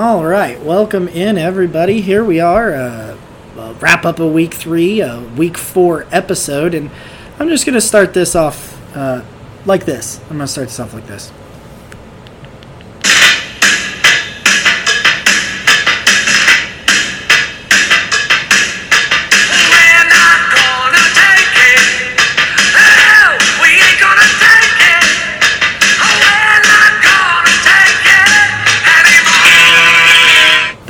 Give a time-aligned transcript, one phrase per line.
[0.00, 2.00] All right, welcome in everybody.
[2.00, 3.18] Here we are, uh,
[3.58, 6.90] uh, wrap up a week three, a week four episode, and
[7.38, 9.20] I'm just gonna start this off uh,
[9.66, 10.18] like this.
[10.30, 11.30] I'm gonna start this off like this.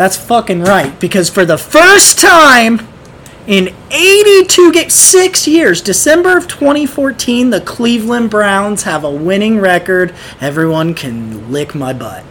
[0.00, 2.88] That's fucking right, because for the first time
[3.46, 10.14] in 82 games, six years, December of 2014, the Cleveland Browns have a winning record.
[10.40, 12.24] Everyone can lick my butt.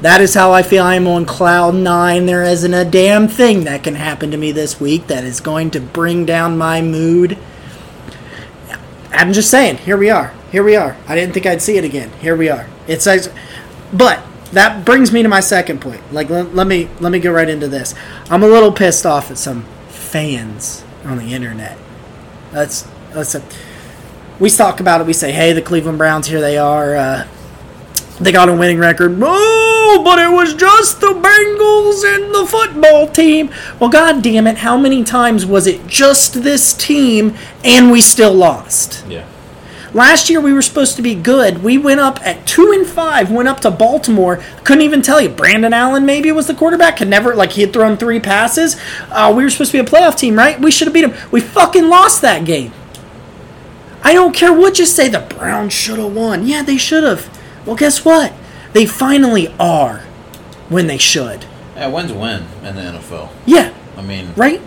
[0.00, 0.82] That is how I feel.
[0.82, 2.24] I am on cloud nine.
[2.24, 5.72] There isn't a damn thing that can happen to me this week that is going
[5.72, 7.36] to bring down my mood.
[9.10, 9.76] I'm just saying.
[9.76, 10.32] Here we are.
[10.50, 10.96] Here we are.
[11.06, 12.10] I didn't think I'd see it again.
[12.20, 12.66] Here we are.
[12.88, 13.06] It's
[13.92, 16.12] but that brings me to my second point.
[16.12, 17.94] Like, let, let me let me go right into this.
[18.30, 21.78] I'm a little pissed off at some fans on the internet.
[22.52, 23.42] That's that's a,
[24.38, 25.06] we talk about it.
[25.06, 26.96] We say, hey, the Cleveland Browns, here they are.
[26.96, 27.28] Uh,
[28.20, 29.18] they got a winning record.
[29.20, 33.50] Oh, but it was just the Bengals and the football team.
[33.80, 38.32] Well, god damn it, how many times was it just this team and we still
[38.32, 39.04] lost?
[39.08, 39.26] Yeah.
[39.94, 41.62] Last year we were supposed to be good.
[41.62, 44.42] We went up at two and five, went up to Baltimore.
[44.64, 45.28] Couldn't even tell you.
[45.28, 46.96] Brandon Allen maybe was the quarterback.
[46.96, 48.80] Could never like he had thrown three passes.
[49.10, 50.58] Uh, we were supposed to be a playoff team, right?
[50.58, 51.14] We should have beat him.
[51.30, 52.72] We fucking lost that game.
[54.02, 55.08] I don't care what you say.
[55.08, 56.46] The Browns should have won.
[56.46, 57.28] Yeah, they should have.
[57.66, 58.32] Well, guess what?
[58.72, 59.98] They finally are
[60.68, 61.44] when they should.
[61.76, 63.30] Yeah, when's a win in the NFL?
[63.46, 64.60] Yeah, I mean, right.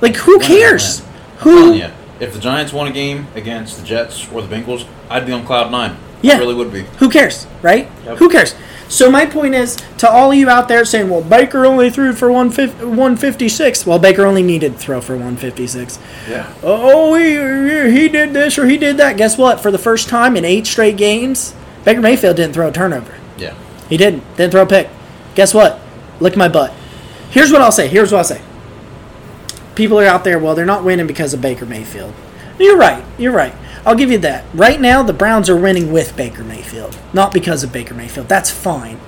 [0.00, 1.02] Like who cares?
[1.38, 1.74] Who?
[2.20, 5.44] If the Giants won a game against the Jets or the Bengals, I'd be on
[5.44, 5.96] cloud nine.
[6.22, 6.36] Yeah.
[6.36, 6.82] I really would be.
[6.98, 7.88] Who cares, right?
[8.04, 8.18] Yep.
[8.18, 8.54] Who cares?
[8.88, 12.30] So my point is to all you out there saying, "Well, Baker only threw for
[12.30, 15.98] 150 156." Well, Baker only needed to throw for 156.
[16.28, 16.52] Yeah.
[16.62, 17.32] Oh, he,
[17.92, 19.16] he did this or he did that.
[19.16, 19.60] Guess what?
[19.60, 23.14] For the first time in eight straight games, Baker Mayfield didn't throw a turnover.
[23.36, 23.54] Yeah.
[23.88, 24.22] He didn't.
[24.36, 24.88] Didn't throw a pick.
[25.34, 25.80] Guess what?
[26.20, 26.72] Lick my butt.
[27.30, 27.88] Here's what I'll say.
[27.88, 28.40] Here's what I'll say.
[29.76, 32.12] People are out there, well, they're not winning because of Baker Mayfield.
[32.58, 33.04] You're right.
[33.18, 33.54] You're right.
[33.84, 34.44] I'll give you that.
[34.52, 38.28] Right now, the Browns are winning with Baker Mayfield, not because of Baker Mayfield.
[38.28, 38.98] That's fine.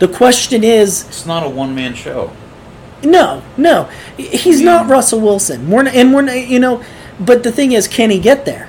[0.00, 2.32] The question is, It's not a one man show.
[3.04, 3.84] no, no,
[4.16, 5.70] he's not Russell Wilson.
[5.70, 6.82] We're not, and we're not, you know,
[7.20, 8.68] but the thing is, can he get there?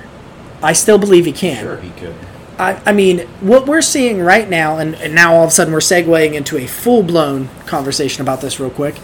[0.62, 1.62] I still believe he can.
[1.62, 2.14] Sure, he could.
[2.58, 5.72] I, I mean, what we're seeing right now, and, and now all of a sudden
[5.72, 8.96] we're segueing into a full blown conversation about this real quick,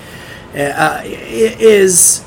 [0.55, 2.25] uh, uh, is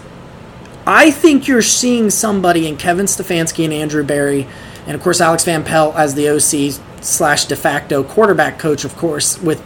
[0.88, 4.48] I think you're seeing somebody in Kevin Stefanski and Andrew Berry,
[4.86, 8.96] and of course Alex Van Pelt as the OC slash de facto quarterback coach, of
[8.96, 9.60] course, with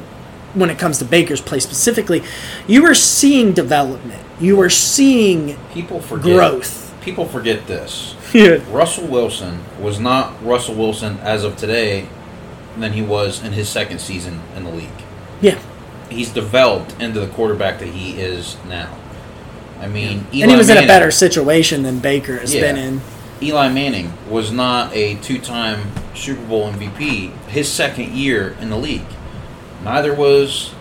[0.56, 2.24] when it comes to Baker's play specifically,
[2.68, 4.20] you are seeing development.
[4.40, 6.36] You are seeing People forget.
[6.36, 6.94] growth.
[7.02, 8.16] People forget this.
[8.34, 8.60] Yeah.
[8.72, 12.08] Russell Wilson was not Russell Wilson as of today
[12.78, 14.88] than he was in his second season in the league.
[15.42, 15.60] Yeah.
[16.10, 18.98] He's developed into the quarterback that he is now.
[19.82, 22.62] I mean, Eli and he was in a better situation than Baker has Yeah.
[22.62, 23.02] been in.
[23.42, 29.02] Eli Manning was not a two-time Super Bowl MVP his second year in the league.
[29.84, 30.72] Neither was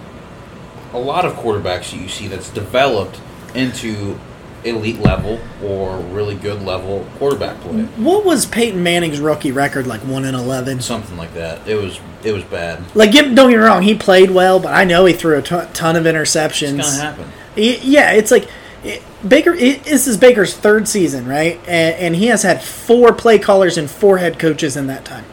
[0.92, 3.18] a lot of quarterbacks that you see that's developed
[3.54, 4.18] into
[4.62, 7.82] elite level or really good level quarterback play.
[7.96, 10.00] What was Peyton Manning's rookie record like?
[10.02, 10.82] One in eleven.
[10.82, 11.66] Something like that.
[11.66, 12.82] It was it was bad.
[12.94, 15.96] Like, don't get me wrong, he played well, but I know he threw a ton,
[15.96, 16.78] of interceptions.
[16.80, 17.32] It's gonna happen.
[17.56, 18.48] Yeah, it's like
[18.84, 19.52] it, Baker.
[19.52, 21.58] It, this is Baker's third season, right?
[21.66, 25.24] And, and he has had four play callers and four head coaches in that time.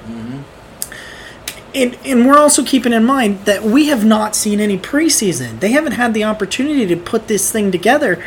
[1.75, 5.59] And, and we're also keeping in mind that we have not seen any preseason.
[5.59, 8.23] They haven't had the opportunity to put this thing together.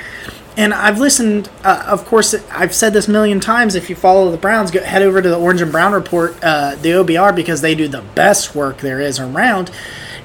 [0.57, 3.75] And I've listened, uh, of course, I've said this a million times.
[3.75, 6.77] If you follow the Browns, go, head over to the Orange and Brown Report, uh,
[6.77, 9.71] the OBR, because they do the best work there is around.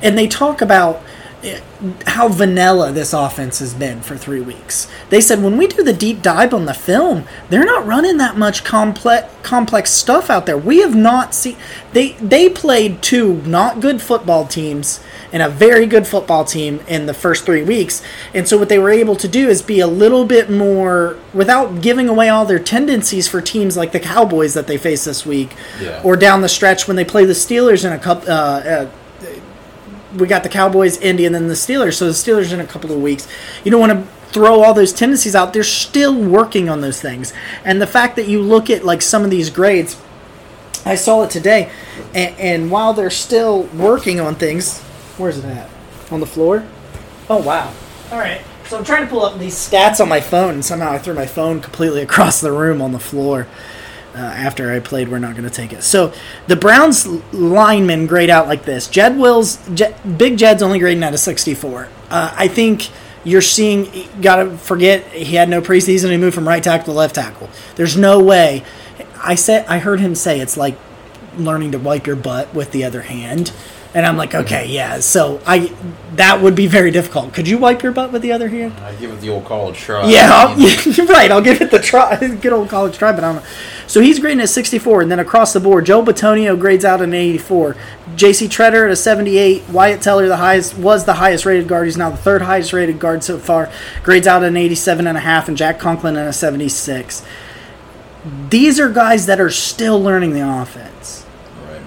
[0.03, 1.01] And they talk about
[2.07, 4.87] how vanilla this offense has been for three weeks.
[5.09, 8.37] They said when we do the deep dive on the film, they're not running that
[8.37, 10.58] much complex complex stuff out there.
[10.58, 11.55] We have not seen
[11.93, 14.99] they they played two not good football teams
[15.31, 18.02] and a very good football team in the first three weeks.
[18.34, 21.81] And so what they were able to do is be a little bit more without
[21.81, 25.53] giving away all their tendencies for teams like the Cowboys that they face this week,
[25.81, 26.02] Yeah.
[26.03, 28.29] or down the stretch when they play the Steelers in a couple.
[28.31, 28.90] Uh, uh,
[30.16, 31.96] we got the Cowboys, Indy, and then the Steelers.
[31.96, 33.28] So the Steelers in a couple of weeks.
[33.64, 35.53] You don't want to throw all those tendencies out.
[35.53, 37.34] They're still working on those things.
[37.64, 40.02] And the fact that you look at like some of these grades,
[40.85, 41.72] I saw it today,
[42.14, 44.82] and, and while they're still working on things,
[45.17, 45.70] where's it at?
[46.12, 46.66] On the floor?
[47.29, 47.73] Oh, wow.
[48.11, 48.41] All right.
[48.68, 51.14] So I'm trying to pull up these stats on my phone, and somehow I threw
[51.14, 53.47] my phone completely across the room on the floor
[54.16, 55.84] uh, after I played We're Not Going to Take It.
[55.84, 56.14] So
[56.47, 61.14] the Browns linemen grade out like this Jed Wills, Jed, Big Jed's only grading out
[61.14, 61.90] a 64.
[62.09, 62.90] Uh, I think
[63.23, 66.12] you're seeing, got to forget, he had no preseason.
[66.12, 67.50] He moved from right tackle to left tackle.
[67.76, 68.64] There's no way.
[69.22, 70.78] I said, I heard him say it's like
[71.38, 73.52] learning to wipe your butt with the other hand.
[73.96, 75.00] And I'm like, okay, yeah.
[75.00, 75.74] So I
[76.18, 77.34] that would be very difficult.
[77.34, 78.74] Could you wipe your butt with the other hand?
[78.82, 80.06] I give it the old college try.
[80.09, 81.32] Yeah, I'll, right.
[81.32, 83.50] I'll give it the try, good old college try, but I don't know.
[83.88, 87.14] So he's grading at 64, and then across the board, Joe Bitonio grades out an
[87.14, 87.78] 84.
[88.18, 88.47] J.C.
[88.47, 89.70] Tretter at a 78.
[89.70, 91.86] Wyatt Teller, the highest, was the highest rated guard.
[91.86, 93.72] He's now the third highest rated guard so far.
[94.03, 97.26] Grades out an 87 and a half, and Jack Conklin at a 76.
[98.50, 101.24] These are guys that are still learning the offense.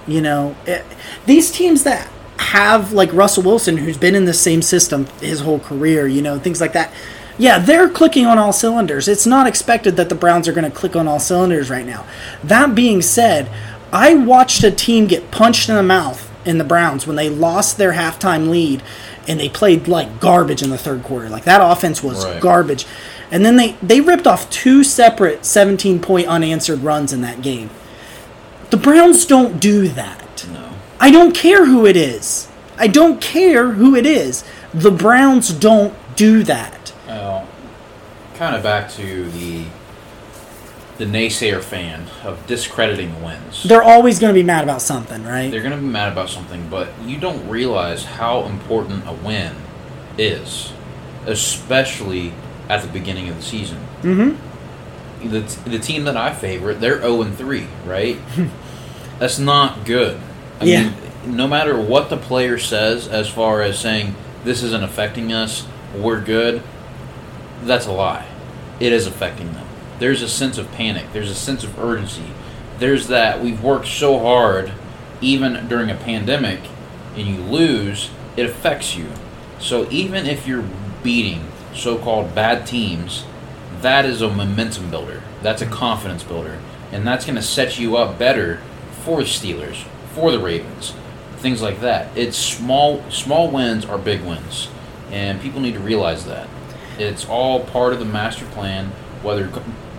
[0.09, 0.83] You know, it,
[1.25, 5.59] these teams that have like Russell Wilson, who's been in the same system his whole
[5.59, 6.91] career, you know, things like that.
[7.37, 9.07] Yeah, they're clicking on all cylinders.
[9.07, 12.05] It's not expected that the Browns are going to click on all cylinders right now.
[12.43, 13.49] That being said,
[13.93, 17.77] I watched a team get punched in the mouth in the Browns when they lost
[17.77, 18.83] their halftime lead
[19.27, 21.29] and they played like garbage in the third quarter.
[21.29, 22.41] Like that offense was Right.
[22.41, 22.85] garbage.
[23.31, 27.69] And then they, they ripped off two separate 17 point unanswered runs in that game.
[28.69, 30.47] The Browns don't do that.
[30.51, 30.69] No.
[30.99, 32.47] I don't care who it is.
[32.77, 34.43] I don't care who it is.
[34.73, 36.93] The Browns don't do that.
[37.07, 37.47] Well,
[38.35, 39.65] kind of back to the
[40.99, 43.63] the naysayer fan of discrediting wins.
[43.63, 45.49] They're always going to be mad about something, right?
[45.49, 49.55] They're going to be mad about something, but you don't realize how important a win
[50.17, 50.73] is,
[51.25, 52.33] especially
[52.67, 53.77] at the beginning of the season.
[54.01, 54.48] Mm-hmm.
[55.23, 58.17] The, the team that I favorite, they're 0 and 3, right?
[59.19, 60.19] That's not good.
[60.61, 60.83] I Yeah.
[60.83, 65.67] mean, no matter what the player says as far as saying this isn't affecting us,
[65.97, 66.61] we're good,
[67.63, 68.25] that's a lie.
[68.79, 69.65] It is affecting them.
[69.99, 72.23] There's a sense of panic, there's a sense of urgency.
[72.77, 74.71] There's that we've worked so hard,
[75.19, 76.61] even during a pandemic,
[77.17, 79.07] and you lose, it affects you.
[79.59, 80.63] So even if you're
[81.03, 83.25] beating so called bad teams,
[83.81, 85.21] that is a momentum builder.
[85.41, 86.59] That's a confidence builder.
[86.91, 88.61] And that's going to set you up better
[89.03, 89.83] for the Steelers,
[90.13, 90.93] for the Ravens,
[91.37, 92.15] things like that.
[92.17, 94.69] It's small small wins are big wins.
[95.11, 96.47] And people need to realize that.
[96.97, 98.87] It's all part of the master plan,
[99.23, 99.47] whether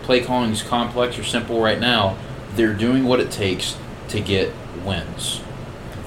[0.03, 2.17] play calling is complex or simple right now,
[2.55, 3.77] they're doing what it takes
[4.09, 4.53] to get
[4.85, 5.41] wins.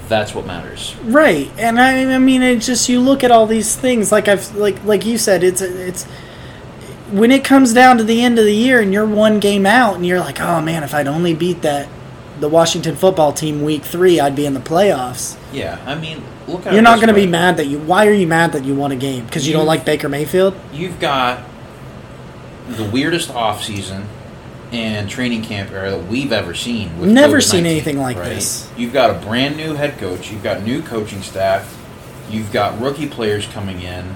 [0.08, 0.94] That's what matters.
[1.02, 4.54] Right, and I, I mean, it's just you look at all these things, like I've
[4.54, 6.06] like like you said, it's it's
[7.10, 9.96] when it comes down to the end of the year and you're one game out,
[9.96, 11.88] and you're like, oh man, if I'd only beat that
[12.40, 15.36] the Washington football team week three, I'd be in the playoffs.
[15.52, 17.78] Yeah, I mean, look You're not going to be mad that you.
[17.78, 19.24] Why are you mad that you won a game?
[19.24, 20.54] Because you don't like Baker Mayfield?
[20.72, 21.44] you've got
[22.68, 24.06] the weirdest off season
[24.72, 27.12] and training camp era that we've ever seen.
[27.12, 28.70] Never COVID-19, seen anything like this.
[28.76, 31.78] You've got a brand new head coach, you've got new coaching staff,
[32.30, 34.14] you've got rookie players coming in,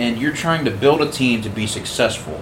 [0.00, 2.40] and you're trying to build a team to be successful.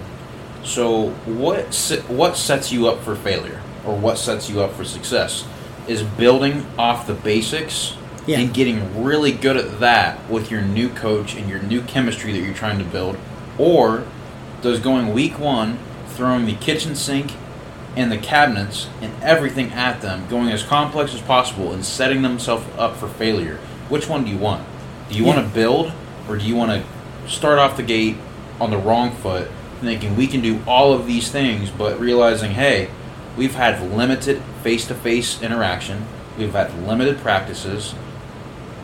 [0.63, 1.75] So what
[2.07, 5.45] what sets you up for failure or what sets you up for success
[5.87, 7.95] is building off the basics
[8.27, 8.39] Yeah.
[8.39, 12.39] and getting really good at that with your new coach and your new chemistry that
[12.39, 13.17] you're trying to build
[13.57, 14.03] or
[14.61, 15.77] does going week 1
[16.09, 17.33] throwing the kitchen sink
[17.95, 22.65] and the cabinets and everything at them going as complex as possible and setting themselves
[22.77, 24.63] up for failure which one do you want
[25.09, 25.91] do you want to build
[26.27, 26.83] or do you want to
[27.27, 28.15] start off the gate
[28.59, 29.49] on the wrong foot
[29.81, 32.89] thinking we can do all of these things but realizing hey
[33.37, 36.05] we've had limited face-to-face interaction
[36.37, 37.95] we've had limited practices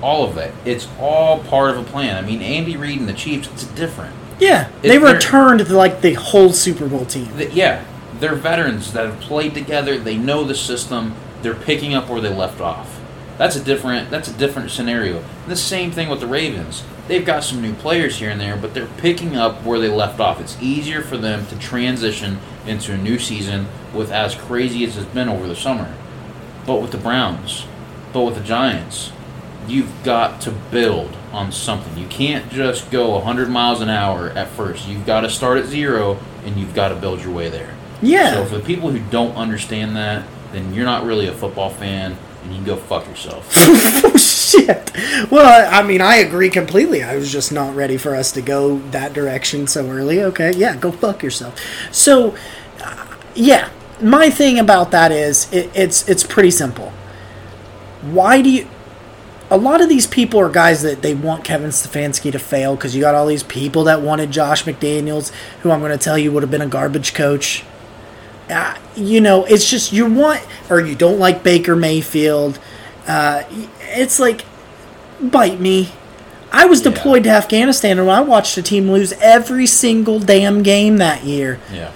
[0.01, 3.13] all of that it's all part of a plan i mean andy reid and the
[3.13, 7.27] chiefs it's different Yeah, they returned to like the whole Super Bowl team.
[7.37, 7.85] Th- yeah,
[8.19, 9.97] they're veterans that have played together.
[9.97, 11.13] They know the system.
[11.41, 12.99] They're picking up where they left off.
[13.37, 14.09] That's a different.
[14.09, 15.23] That's a different scenario.
[15.47, 16.83] The same thing with the Ravens.
[17.07, 20.19] They've got some new players here and there, but they're picking up where they left
[20.19, 20.41] off.
[20.41, 25.05] It's easier for them to transition into a new season with as crazy as it's
[25.07, 25.93] been over the summer.
[26.65, 27.67] But with the Browns,
[28.11, 29.11] but with the Giants,
[29.67, 31.95] you've got to build on something.
[31.97, 34.87] You can't just go 100 miles an hour at first.
[34.87, 37.75] You've got to start at zero and you've got to build your way there.
[38.01, 38.33] Yeah.
[38.33, 42.17] So for the people who don't understand that, then you're not really a football fan
[42.43, 43.51] and you can go fuck yourself.
[44.07, 44.91] Oh, shit.
[45.31, 47.03] Well, I, I mean, I agree completely.
[47.03, 50.21] I was just not ready for us to go that direction so early.
[50.23, 51.59] Okay, yeah, go fuck yourself.
[51.91, 52.35] So,
[52.83, 53.69] uh, yeah,
[54.01, 56.91] my thing about that is it, it's it's pretty simple.
[58.01, 58.67] Why do you?
[59.49, 62.95] a lot of these people are guys that they want Kevin Stefanski to fail because
[62.95, 66.31] you got all these people that wanted Josh McDaniels, who I'm going to tell you
[66.31, 67.63] would have been a garbage coach.
[68.49, 72.59] Uh, you know, it's just you want or you don't like Baker Mayfield.
[73.07, 73.43] Uh,
[73.95, 74.45] it's like
[75.21, 75.89] bite me.
[76.51, 76.91] I was Yeah.
[76.91, 81.59] deployed to Afghanistan and I watched a team lose every single damn game that year.
[81.73, 81.89] Yeah.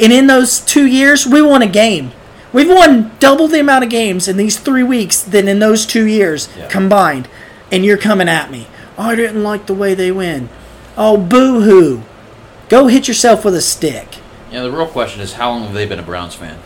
[0.00, 2.12] And in those two years, we won a game.
[2.52, 6.06] We've won double the amount of games in these three weeks than in those two
[6.06, 6.66] years Yeah.
[6.68, 7.28] combined.
[7.70, 8.66] And you're coming at me.
[8.96, 10.48] Oh, I didn't like the way they win.
[10.96, 12.02] Oh, boo hoo.
[12.68, 14.16] Go hit yourself with a stick.
[14.50, 16.56] Yeah, the real question is how long have they been a Browns fan?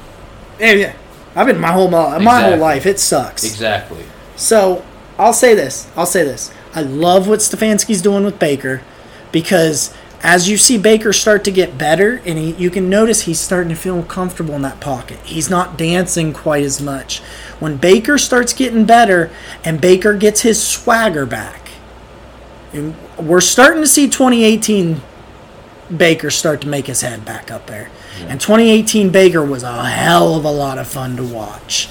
[0.60, 0.92] Yeah, yeah.
[1.34, 2.58] I've been my whole my whole Exactly.
[2.58, 2.86] life.
[2.86, 3.44] It sucks.
[3.44, 4.04] Exactly.
[4.36, 4.84] So
[5.18, 5.90] I'll say this.
[5.96, 6.52] I'll say this.
[6.74, 8.82] I love what Stefanski's doing with Baker
[9.30, 13.40] because as you see Baker start to get better, and he, you can notice he's
[13.40, 15.18] starting to feel comfortable in that pocket.
[15.24, 17.18] He's not dancing quite as much.
[17.58, 19.30] When Baker starts getting better
[19.64, 21.70] and Baker gets his swagger back,
[22.72, 25.00] and we're starting to see 2018
[25.94, 27.90] Baker start to make his head back up there.
[28.20, 31.88] And 2018 Baker was a hell of a lot of fun to watch.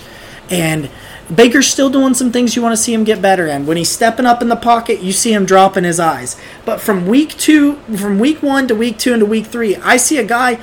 [0.50, 0.90] And
[1.34, 3.66] Baker's still doing some things you want to see him get better in.
[3.66, 6.36] When he's stepping up in the pocket, you see him dropping his eyes.
[6.66, 9.98] But from week two, from week one to week two and to week three, I
[9.98, 10.60] see a guy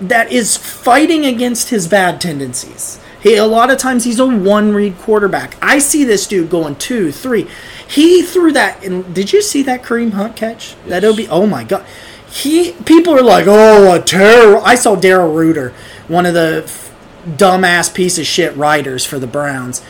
[0.00, 3.00] that is fighting against his bad tendencies.
[3.20, 5.56] He a lot of times he's a one read quarterback.
[5.62, 7.46] I see this dude going two, three.
[7.88, 8.84] He threw that.
[8.84, 10.74] And did you see that Kareem Hunt catch?
[10.86, 11.18] That Yes.
[11.18, 11.26] OB.
[11.30, 11.86] Oh my god.
[12.34, 14.60] He people are like, oh, a terror.
[14.64, 15.72] I saw Daryl Ruiter,
[16.08, 16.92] one of the f-
[17.26, 19.82] dumbass piece of shit writers for the Browns,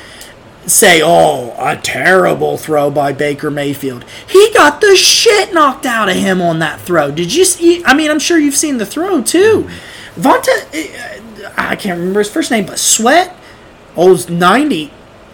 [0.66, 4.04] say, oh, a terrible throw by Baker Mayfield.
[4.28, 7.10] He got the shit knocked out of him on that throw.
[7.10, 7.82] Did you see?
[7.82, 9.66] I mean, I'm sure you've seen the throw too.
[10.14, 13.34] Vonta, uh, I can't remember his first name, but Sweat,
[13.96, 14.92] old 90.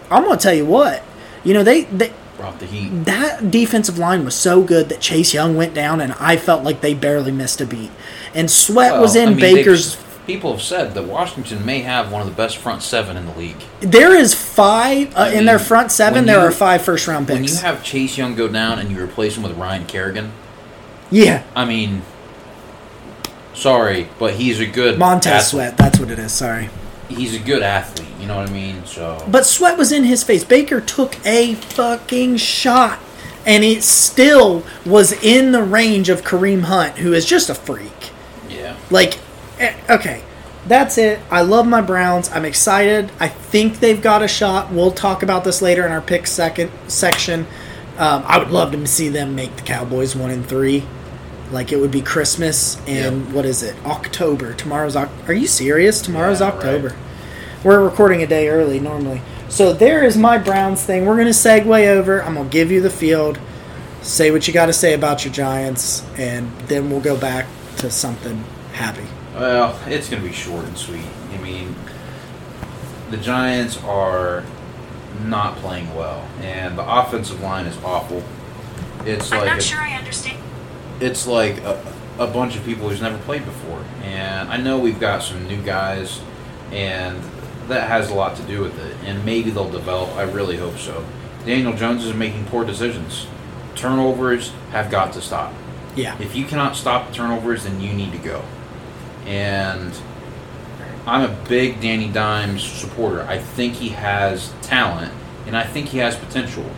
[0.09, 1.03] I'm going to tell you what.
[1.43, 2.89] You know, they, they Brought the heat.
[3.05, 6.81] that defensive line was so good that Chase Young went down, and I felt like
[6.81, 7.91] they barely missed a beat.
[8.33, 9.95] And Sweat was in I mean, Baker's.
[10.25, 13.33] People have said that Washington may have one of the best front seven in the
[13.37, 13.57] league.
[13.81, 16.19] There is five uh, I in their front seven.
[16.19, 17.39] when There you- are five first round picks.
[17.39, 20.31] When you have Chase Young go down and you replace him with Ryan Kerrigan,
[21.11, 22.01] yeah, I mean,
[23.53, 25.49] sorry, but he's a good Montez athlete.
[25.49, 25.77] Sweat.
[25.77, 26.31] That's what it is.
[26.31, 26.69] Sorry,
[27.15, 28.07] He's a good athlete.
[28.19, 28.85] You know what I mean?
[28.85, 30.43] So but Sweat was in his face.
[30.43, 32.99] Baker took a fucking shot,
[33.45, 38.11] and it still was in the range of Kareem Hunt, who is just a freak.
[38.49, 39.19] yeah, Like,
[39.59, 40.21] eh, okay,
[40.67, 41.19] that's it.
[41.31, 42.29] I love my Browns.
[42.29, 43.11] I'm excited.
[43.19, 44.71] I think they've got a shot.
[44.71, 47.47] We'll talk about this later in our pick second section.
[47.97, 50.85] Um, I would love to see them make the Cowboys one and three.
[51.51, 53.33] Like it would be Christmas and Yep.
[53.35, 53.75] what is it?
[53.85, 54.53] October.
[54.53, 54.95] Tomorrow's.
[54.95, 56.01] Oc- Are you serious?
[56.01, 56.87] Tomorrow's Yeah, October.
[56.89, 56.97] right.
[57.63, 59.21] We're recording a day early normally.
[59.49, 61.05] So there is my Browns thing.
[61.05, 62.23] We're gonna segue over.
[62.23, 63.37] I'm gonna give you the field.
[64.01, 67.45] Say what you got to say about your Giants, and then we'll go back
[67.77, 68.43] to something
[68.73, 69.03] happy.
[69.35, 71.05] well, it's going to be short and sweet.
[71.31, 71.75] I mean,
[73.11, 74.43] the Giants are
[75.25, 78.23] not playing well, and the offensive line is awful.
[79.05, 80.37] It's I'm like not a- sure I understand.
[81.01, 81.83] It's like a,
[82.19, 83.83] a bunch of people who's never played before.
[84.03, 86.21] And I know we've got some new guys,
[86.71, 87.21] and
[87.67, 88.95] that has a lot to do with it.
[89.03, 90.15] And maybe they'll develop.
[90.15, 91.05] I really hope so.
[91.45, 93.27] Daniel Jones is making poor decisions.
[93.75, 95.53] Turnovers have got to stop.
[95.95, 96.17] Yeah.
[96.21, 98.43] If you cannot stop turnovers, then you need to go.
[99.25, 99.93] And
[101.05, 103.23] I'm a big Danny Dimes supporter.
[103.23, 105.11] I think he has talent,
[105.47, 106.69] and I think he has potential.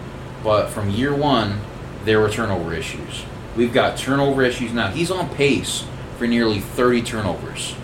[0.43, 1.59] But from year one,
[2.05, 3.23] there were turnover issues.
[3.55, 4.89] We've got turnover issues now.
[4.89, 5.85] He's on pace
[6.17, 7.75] for nearly 30 turnovers.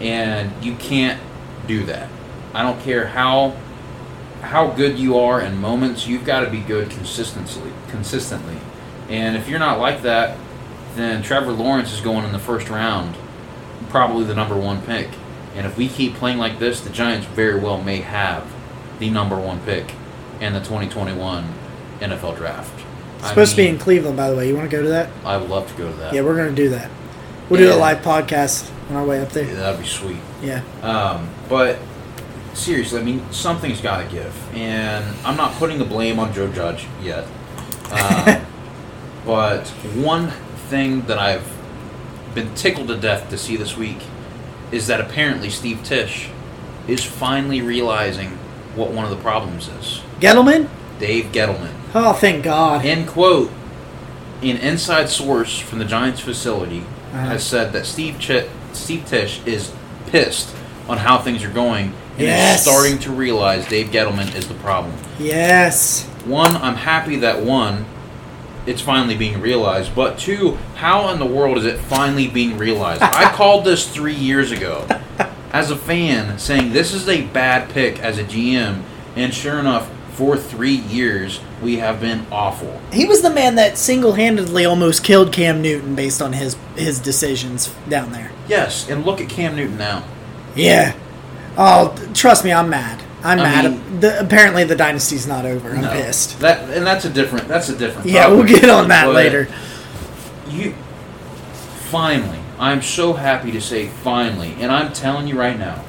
[0.00, 1.20] And you can't
[1.66, 2.08] do that.
[2.54, 3.56] I don't care how
[4.42, 8.56] how good you are in moments, you've got to be good consistently consistently.
[9.08, 10.36] And if you're not like that,
[10.96, 13.14] then Trevor Lawrence is going in the first round,
[13.88, 15.08] probably the number one pick.
[15.54, 18.50] And if we keep playing like this, the Giants very well may have
[18.98, 19.94] the number one pick
[20.40, 21.54] in the 2021
[22.00, 22.84] NFL draft.
[23.22, 24.48] It's I supposed to be in Cleveland, by the way.
[24.48, 25.08] You want to go to that?
[25.24, 26.12] I would love to go to that.
[26.12, 26.90] Yeah, we're going to do that.
[27.48, 29.54] We'll do a live podcast on our way up Yeah, there.
[29.54, 30.16] that'd be sweet.
[30.42, 30.62] Yeah.
[30.82, 31.78] Um, but
[32.52, 36.50] seriously, I mean, something's got to give, and I'm not putting the blame on Joe
[36.50, 37.24] Judge yet.
[37.92, 38.44] Um,
[39.24, 40.30] but one
[40.68, 41.46] thing that I've
[42.34, 43.98] been tickled to death to see this week
[44.72, 46.28] is that apparently Steve Tisch
[46.88, 48.30] is finally realizing
[48.74, 50.00] what one of the problems is.
[50.18, 50.68] Gettleman?
[50.98, 51.74] Dave Gettleman.
[51.94, 52.84] Oh, thank God.
[52.84, 53.50] End quote.
[54.42, 57.26] An inside source from the Giants facility Uh-huh.
[57.26, 59.70] has said that Steve Ch- Steve Tisch is
[60.10, 60.48] pissed
[60.88, 62.60] on how things are going, and Yes.
[62.66, 64.92] is starting to realize Dave Gettleman is the problem.
[65.18, 66.06] Yes.
[66.24, 67.84] One, I'm happy that one,
[68.66, 69.94] it's finally being realized.
[69.94, 73.02] But two, how in the world is it finally being realized?
[73.02, 74.86] I called this three years ago
[75.52, 78.82] as a fan, saying this is a bad pick as a GM,
[79.16, 79.88] and sure enough,
[80.22, 82.80] for three years we have been awful.
[82.92, 87.74] He was the man that single-handedly almost killed Cam Newton based on his his decisions
[87.88, 88.30] down there.
[88.46, 90.04] Yes, and look at Cam Newton now.
[90.54, 90.94] Yeah.
[91.58, 93.02] Oh, trust me, I'm mad.
[93.24, 93.64] I'm I mad.
[93.72, 95.70] mean- the, apparently, the dynasty's not over.
[95.70, 95.90] I'm No.
[95.90, 96.38] pissed.
[96.38, 97.48] That and that's a different.
[97.48, 98.06] That's a different.
[98.08, 99.48] Yeah, we'll get on that But later.
[100.50, 100.72] You
[101.90, 105.82] finally, I'm so happy to say finally, and I'm telling you right now,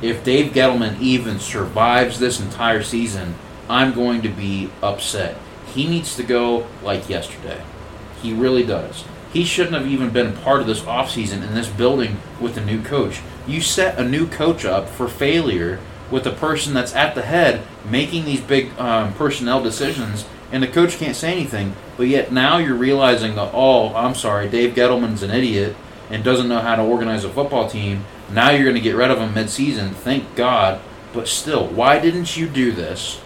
[0.00, 3.34] if Dave Gettleman even survives this entire season,
[3.70, 5.36] I'm going to be upset.
[5.66, 7.62] He needs to go like yesterday.
[8.20, 9.04] He really does.
[9.32, 12.82] He shouldn't have even been part of this offseason in this building with a new
[12.82, 13.20] coach.
[13.46, 15.78] You set a new coach up for failure
[16.10, 20.68] with a person that's at the head making these big um, personnel decisions, and the
[20.68, 21.76] coach can't say anything.
[21.96, 25.76] But yet now you're realizing that, oh, I'm sorry, Dave Gettleman's an idiot
[26.10, 28.04] and doesn't know how to organize a football team.
[28.32, 29.92] Now you're going to get rid of him midseason.
[29.92, 30.80] Thank God.
[31.12, 33.20] But still, why didn't you do this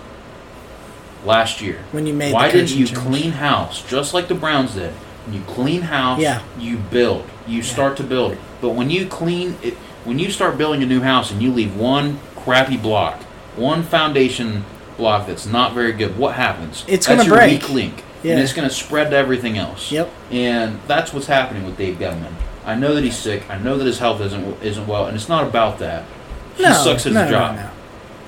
[1.24, 1.78] last year?
[1.92, 2.98] When you made the why didn't you change.
[2.98, 4.92] clean house just like the Browns did?
[5.26, 6.40] When you clean house, Yeah.
[6.58, 7.24] you build.
[7.46, 8.36] You start to build.
[8.60, 11.74] But when you clean it, when you start building a new house and you leave
[11.76, 13.22] one crappy block,
[13.56, 14.64] one foundation
[14.96, 16.84] block that's not very good, what happens?
[16.86, 17.62] It's gonna break.
[17.62, 18.32] weak link, Yeah.
[18.32, 19.90] and it's going to spread to everything else.
[19.90, 20.10] Yep.
[20.30, 22.32] And that's what's happening with Dave Gettleman.
[22.66, 23.42] I know that he's sick.
[23.50, 26.04] I know that his health isn't isn't well, and it's not about that.
[26.56, 27.56] He No, sucks at no, his job.
[27.56, 27.62] no.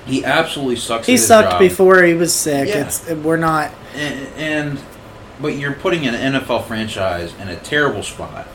[0.07, 1.05] He absolutely sucks.
[1.07, 1.59] He at his sucked job.
[1.59, 2.69] before he was sick.
[2.69, 2.85] Yeah.
[2.85, 3.71] It's we're not.
[3.93, 4.79] and, and
[5.41, 8.47] but you're putting an NFL franchise in a terrible spot,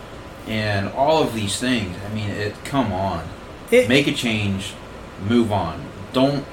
[0.47, 1.97] and all of these things.
[2.05, 2.55] I mean, it.
[2.65, 3.29] Come on,
[3.71, 4.75] It, make a change,
[5.29, 5.85] move on.
[6.13, 6.45] Don't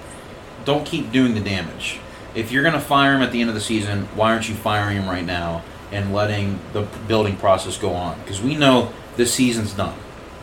[0.65, 1.99] don't keep doing the damage.
[2.35, 4.97] If you're gonna fire him at the end of the season, why aren't you firing
[4.97, 8.19] him right now and letting the building process go on?
[8.19, 9.97] Because we know this season's done.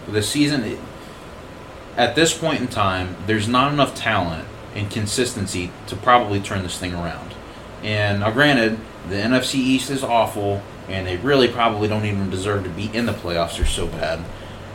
[0.08, 0.78] This season, it,
[1.96, 6.78] at this point in time, there's not enough talent and consistency to probably turn this
[6.78, 7.34] thing around.
[7.82, 8.78] And now, granted,
[9.08, 13.06] the NFC East is awful, and they really probably don't even deserve to be in
[13.06, 13.56] the playoffs.
[13.56, 14.24] They're so bad.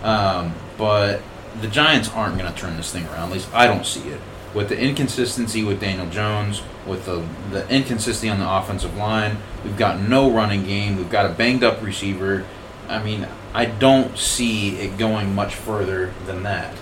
[0.03, 1.21] Um, but
[1.59, 3.29] the Giants aren't going to turn this thing around.
[3.29, 4.19] At least I don't see it.
[4.53, 9.77] With the inconsistency with Daniel Jones, with the, the inconsistency on the offensive line, we've
[9.77, 10.97] got no running game.
[10.97, 12.45] We've got a banged up receiver.
[12.89, 16.75] I mean, I don't see it going much further than that.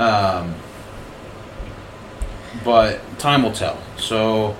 [0.00, 0.54] Um,
[2.64, 3.78] but time will tell.
[3.98, 4.56] So,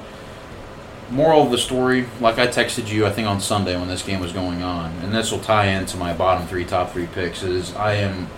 [1.11, 4.21] moral of the story, like I texted you, I think on Sunday when this game
[4.21, 7.75] was going on, and this will tie into my bottom three, top three picks, is
[7.75, 8.29] I am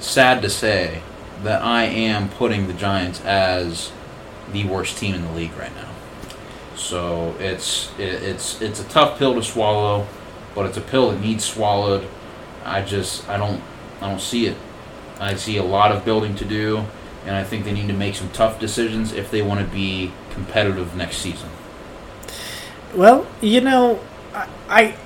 [0.00, 1.02] sad to say
[1.44, 3.92] that I am putting the Giants as
[4.52, 5.90] the worst team in the league right now.
[6.74, 10.06] So it's it, it's it's a tough pill to swallow,
[10.54, 12.06] but it's a pill that needs swallowed.
[12.64, 13.62] I just I don't
[14.00, 14.56] I don't see it.
[15.18, 16.84] I see a lot of building to do,
[17.24, 20.12] and I think they need to make some tough decisions if they want to be
[20.30, 21.48] competitive next season.
[22.94, 24.00] well, you know,
[24.34, 24.96] I, I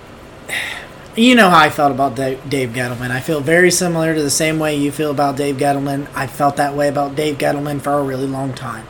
[1.16, 3.10] you know how I felt about Dave, Dave Gettleman.
[3.10, 6.08] I feel very similar to the same way you feel about Dave Gettleman.
[6.14, 8.86] I felt that way about Dave Gettleman for a really long time.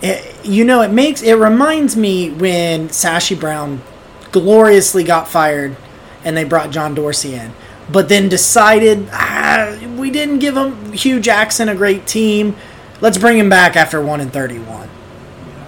[0.00, 3.82] It, you know, it makes it reminds me when Sashi Brown
[4.30, 5.76] gloriously got fired,
[6.24, 7.52] and they brought John Dorsey in,
[7.90, 12.56] but then decided ah, we didn't give him Hue Jackson a great team.
[13.00, 14.90] Let's bring him back after one and thirty-one,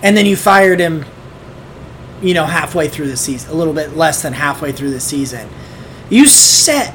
[0.02, 1.06] and then you fired him
[2.24, 5.48] you know, halfway through the season, a little bit less than halfway through the season.
[6.08, 6.94] You set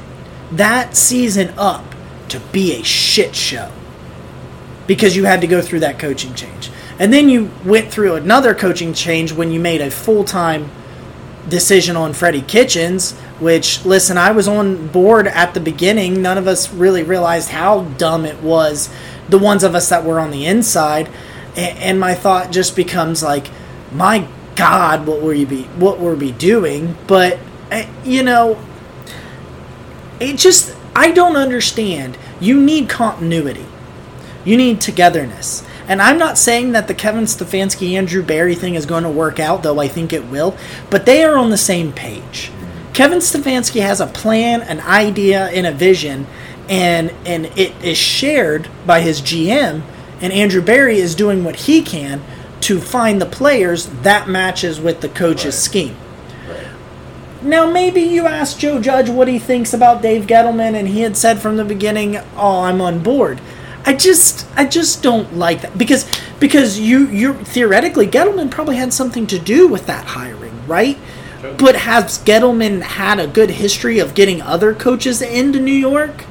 [0.52, 1.84] that season up
[2.30, 3.70] to be a shit show
[4.86, 6.70] because you had to go through that coaching change.
[6.98, 10.70] And then you went through another coaching change when you made a full time
[11.48, 16.22] decision on Freddie Kitchens, which, listen, I was on board at the beginning.
[16.22, 18.90] None of us really realized how dumb it was,
[19.28, 21.08] the ones of us that were on the inside.
[21.56, 23.48] And my thought just becomes like,
[23.92, 26.96] my God, what were you be what were we doing?
[27.06, 27.38] But
[27.70, 28.62] eh, you know,
[30.20, 32.18] it just I don't understand.
[32.40, 33.66] You need continuity.
[34.44, 35.66] You need togetherness.
[35.88, 39.40] And I'm not saying that the Kevin Stefanski Andrew Berry thing is going to work
[39.40, 40.56] out, though I think it will,
[40.88, 42.52] but they are on the same page.
[42.92, 46.26] Kevin Stefanski has a plan, an idea, and a vision,
[46.68, 49.82] and and it is shared by his GM,
[50.20, 52.20] and Andrew Berry is doing what he can
[52.62, 55.64] to find the players that matches with the coach's Right.
[55.64, 55.96] scheme.
[57.42, 61.16] Now, maybe you asked Joe Judge what he thinks about Dave Gettleman, and he had
[61.16, 63.40] said from the beginning, "Oh, I'm on board."
[63.86, 66.04] I just I just don't like that because
[66.38, 70.98] because you you theoretically Gettleman probably had something to do with that hiring, right?
[71.58, 76.24] But has Gettleman had a good history of getting other coaches into New York?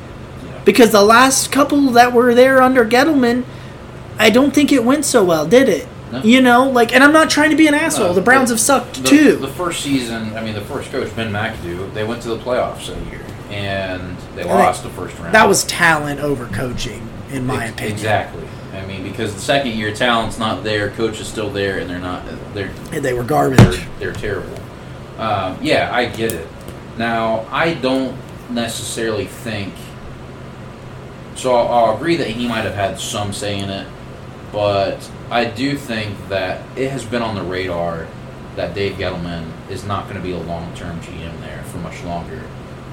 [0.66, 3.44] Because the last couple that were there under Gettleman,
[4.18, 5.88] I don't think it went so well, did it?
[6.12, 6.22] No.
[6.24, 8.08] You know, like, and I'm not trying to be an asshole.
[8.08, 9.36] No, the Browns have sucked the, too.
[9.38, 12.88] The first season, I mean, the first coach Ben McAdoo, they went to the playoffs
[12.88, 15.34] that year, and they think lost the first round.
[15.36, 17.94] that was talent over coaching, in my Ex- opinion.
[17.96, 18.44] Exactly.
[18.74, 22.00] I mean, because the second year talent's not there, coach is still there, and they're
[22.00, 22.24] not.
[22.54, 23.86] They're And they were they're, garbage.
[24.00, 24.59] they're terrible.
[25.20, 26.48] Um, yeah, I get it.
[26.98, 28.18] Now, I don't
[28.50, 29.74] necessarily think.
[31.36, 33.88] So I'll, I'll agree that he might have had some say in it,
[34.52, 38.08] but I do think that it has been on the radar
[38.56, 42.42] that Dave Gettleman is not going to be a long-term GM there for much longer.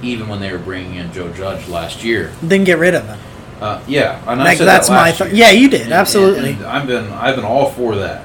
[0.03, 3.19] Even when they were bringing in Joe Judge last year, Then get rid of him.
[3.61, 6.51] uh, yeah, and I Like, said that's that my th- yeah, you did And- absolutely.
[6.53, 8.25] and I've been I've been all for that,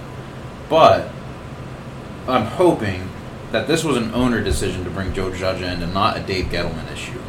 [0.70, 1.10] but
[2.28, 3.08] I'm hoping
[3.52, 6.46] that this was an owner decision to bring Joe Judge in and not a Dave
[6.46, 7.20] Gettleman issue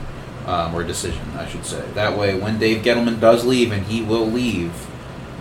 [0.46, 1.84] um, or decision, I should say.
[1.94, 4.72] That way, when Dave Gettleman does leave, and he will leave,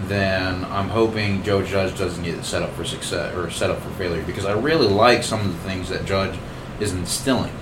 [0.08, 3.90] then I'm hoping Joe Judge doesn't get set up for success or set up for
[3.92, 6.38] failure because I really like some of the things that Judge
[6.80, 7.54] is instilling.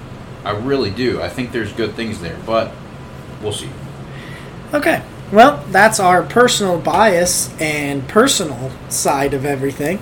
[0.45, 1.21] I really do.
[1.21, 2.71] I think there's good things there, but
[3.41, 3.69] we'll see.
[4.73, 5.03] Okay.
[5.31, 9.99] Well, that's our personal bias and personal side of everything.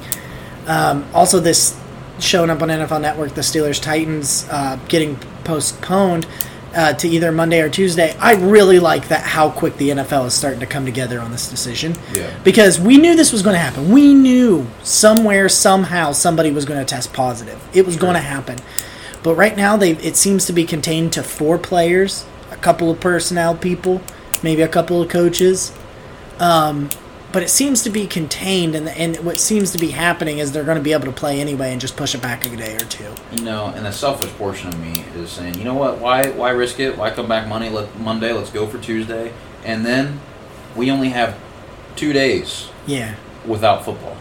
[0.67, 1.77] Um, also, this
[2.19, 6.27] showing up on NFL Network, the Steelers Titans uh, getting postponed
[6.75, 8.15] uh, to either Monday or Tuesday.
[8.19, 11.49] I really like that how quick the NFL is starting to come together on this
[11.49, 11.95] decision.
[12.13, 12.37] Yeah.
[12.43, 13.91] Because we knew this was going to happen.
[13.91, 17.61] We knew somewhere, somehow, somebody was going to test positive.
[17.73, 18.59] It was going to happen.
[19.23, 22.99] But right now, they it seems to be contained to four players, a couple of
[22.99, 24.01] personnel people,
[24.43, 25.73] maybe a couple of coaches.
[26.39, 26.89] Um,
[27.37, 30.63] but it seems to be contained, and, and what seems to be happening is they're
[30.63, 32.79] going to be able to play anyway and just push it back a day or
[32.79, 33.13] two.
[33.31, 35.99] You know, and the selfish portion of me is saying, you know what?
[35.99, 36.97] Why why risk it?
[36.97, 37.69] Why come back Monday?
[37.69, 38.33] Let Monday.
[38.33, 40.19] Let's go for Tuesday, and then
[40.75, 41.37] we only have
[41.95, 43.13] two days Yeah,
[43.45, 44.17] without football.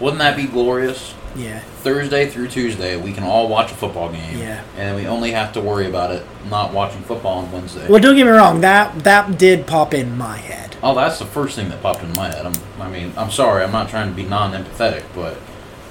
[0.00, 1.14] Wouldn't that be glorious?
[1.36, 4.62] Yeah, Thursday through Tuesday, we can all watch a football game, Yeah.
[4.76, 7.86] and we only have to worry about it not watching football on Wednesday.
[7.88, 8.60] Well, don't get me wrong.
[8.60, 10.76] That that did pop in my head.
[10.82, 12.46] Oh, that's the first thing that popped in my head.
[12.46, 15.36] I'm, I mean, I'm sorry, I'm not trying to be non-empathetic, but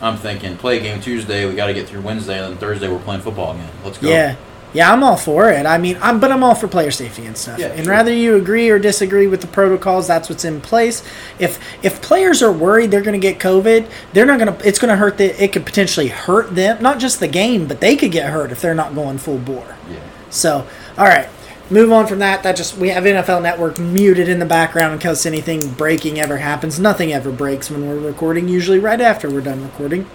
[0.01, 2.99] I'm thinking play game Tuesday, we got to get through Wednesday, and then Thursday we're
[2.99, 3.69] playing football again.
[3.83, 4.07] Let's go.
[4.09, 4.35] Yeah,
[4.73, 5.65] yeah, I'm all for it.
[5.65, 7.57] I mean, I'm but I'm all for player safety and stuff.
[7.57, 7.91] Yeah, and sure.
[7.91, 11.03] rather you agree or disagree with the protocols, that's what's in place.
[11.39, 14.67] If if players are worried they're going to get COVID, they're not going to.
[14.67, 15.41] It's going to hurt the.
[15.41, 18.61] It could potentially hurt them, not just the game, but they could get hurt if
[18.61, 19.77] they're not going full bore.
[19.89, 19.99] Yeah.
[20.29, 21.29] So, all right,
[21.69, 22.43] move on from that.
[22.43, 26.37] That just we have NFL Network muted in the background in case anything breaking ever
[26.37, 26.77] happens.
[26.77, 28.49] Nothing ever breaks when we're recording.
[28.49, 30.09] Usually, right after we're done recording.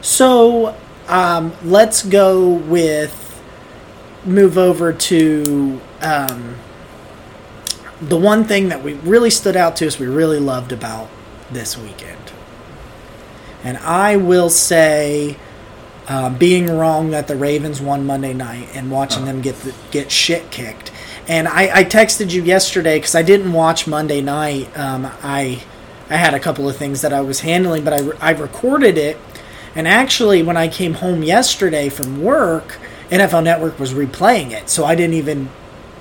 [0.00, 0.76] So,
[1.08, 3.27] um, let's go with
[4.24, 6.56] move over to um,
[8.00, 9.98] the one thing that we really stood out to us.
[9.98, 11.08] We really loved about
[11.50, 12.32] this weekend,
[13.64, 15.36] and I will say
[16.08, 20.10] uh, being wrong that the Ravens won Monday night and watching them get the, get
[20.10, 20.90] shit kicked.
[21.28, 24.76] And I, I texted you yesterday because I didn't watch Monday night.
[24.78, 25.62] Um, I
[26.10, 29.18] I had a couple of things that I was handling, but I, I recorded it.
[29.74, 32.78] And actually, when I came home yesterday from work,
[33.10, 35.48] NFL Network was replaying it, so I didn't even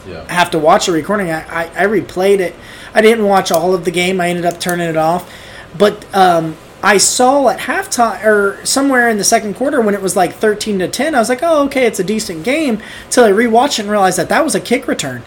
[0.08, 0.32] Yeah.
[0.32, 1.30] have to watch a recording.
[1.32, 2.56] I, I, I replayed it.
[2.94, 4.20] I didn't watch all of the game.
[4.22, 5.32] I ended up turning it off.
[5.78, 10.16] But um, I saw at halftime or somewhere in the second quarter when it was
[10.16, 12.82] like 13 to 10, I was like, oh, okay, it's a decent game.
[13.10, 15.24] Till I rewatched it and realized that that was a kick return.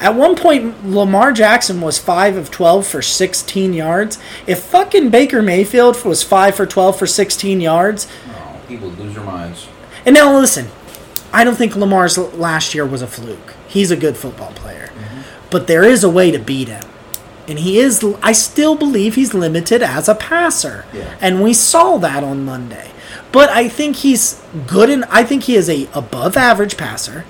[0.00, 4.18] At one point, Lamar Jackson was 5 of 12 for 16 yards.
[4.46, 9.24] If fucking Baker Mayfield was 5 for 12 for 16 yards, Oh, people lose their
[9.24, 9.66] minds.
[10.06, 10.68] and now listen,
[11.38, 13.54] I don't think Lamar's last year was a fluke.
[13.68, 14.88] He's a good football player.
[14.88, 15.20] Mm-hmm.
[15.50, 16.82] But there is a way to beat him.
[17.46, 20.84] And he is I still believe he's limited as a passer.
[20.92, 21.16] Yeah.
[21.20, 22.90] And we saw that on Monday.
[23.30, 27.24] But I think he's good and I think he is a above average passer.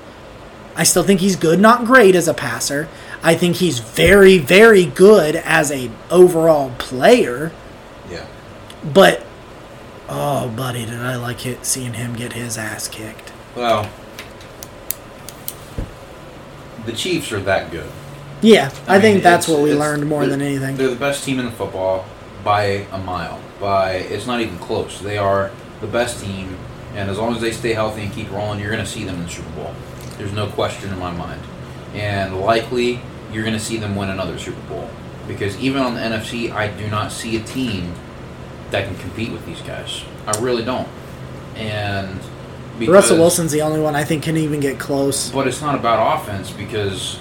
[0.74, 2.88] I still think he's good, not great as a passer.
[3.22, 7.52] I think he's very, very good as a overall player.
[8.10, 8.24] Yeah.
[8.82, 9.22] But
[10.08, 13.32] oh, buddy, did I like it seeing him get his ass kicked?
[13.58, 13.90] Well,
[16.86, 17.90] the Chiefs are that good.
[18.40, 20.76] Yeah, I, mean, think that's what we learned more than anything.
[20.76, 22.06] They're the best team in the football
[22.44, 23.40] by a mile.
[23.60, 25.00] By it's not even close.
[25.00, 26.56] They are the best team,
[26.94, 29.16] and as long as they stay healthy and keep rolling, you're going to see them
[29.16, 29.74] in the Super Bowl.
[30.18, 31.42] There's no question in my mind.
[31.94, 33.00] And likely,
[33.32, 34.88] you're going to see them win another Super Bowl.
[35.26, 37.92] because even on the NFC, I do not see a team
[38.70, 40.04] that can compete with these guys.
[40.28, 40.86] I really don't.
[41.56, 42.20] And
[42.78, 45.30] because, Russell Wilson's the only one I think can even get close.
[45.30, 47.18] but it's not about offense because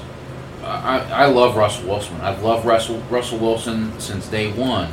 [0.64, 2.20] I, I love Russell Wilson.
[2.22, 4.92] I've loved Russell Russell Wilson since day one,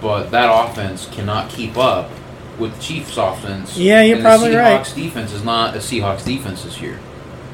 [0.00, 2.10] but that offense cannot keep up
[2.58, 3.76] with the Chiefs' offense.
[3.76, 4.80] Yeah, you're probably the right.
[4.80, 6.98] Seahawks defense is not a Seahawks defense this year.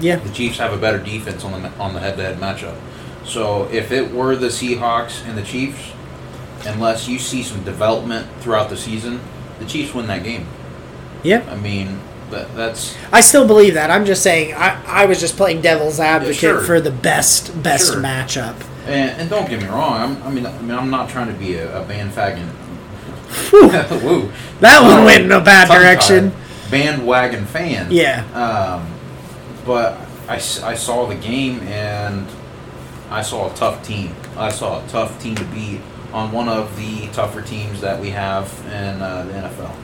[0.01, 0.17] Yeah.
[0.17, 2.77] The Chiefs have a better defense on the on the head-to-head matchup.
[3.25, 5.93] So if it were the Seahawks and the Chiefs,
[6.67, 9.21] unless you see some development throughout the season,
[9.61, 10.47] the Chiefs win that game.
[11.23, 11.45] Yeah.
[11.51, 13.91] I mean, that, that's I still believe that.
[13.91, 16.61] I'm just saying I, I was just playing devil's advocate sure.
[16.63, 18.03] for the best best Sure.
[18.03, 18.57] matchup.
[18.87, 19.95] and, and don't get me wrong.
[20.17, 22.49] I'm, I mean, I mean, I'm not trying to be a, a bandwagon.
[23.53, 24.31] Woo.
[24.61, 26.33] that one Oh, went in a bad direction.
[26.71, 27.89] Bandwagon fan.
[27.91, 28.25] Yeah.
[28.35, 28.87] Um,
[29.65, 32.27] but I, I saw the game and
[33.11, 34.15] I saw a tough team.
[34.37, 35.81] I saw a tough team to beat
[36.13, 39.75] on one of the tougher teams that we have in uh, the NFL.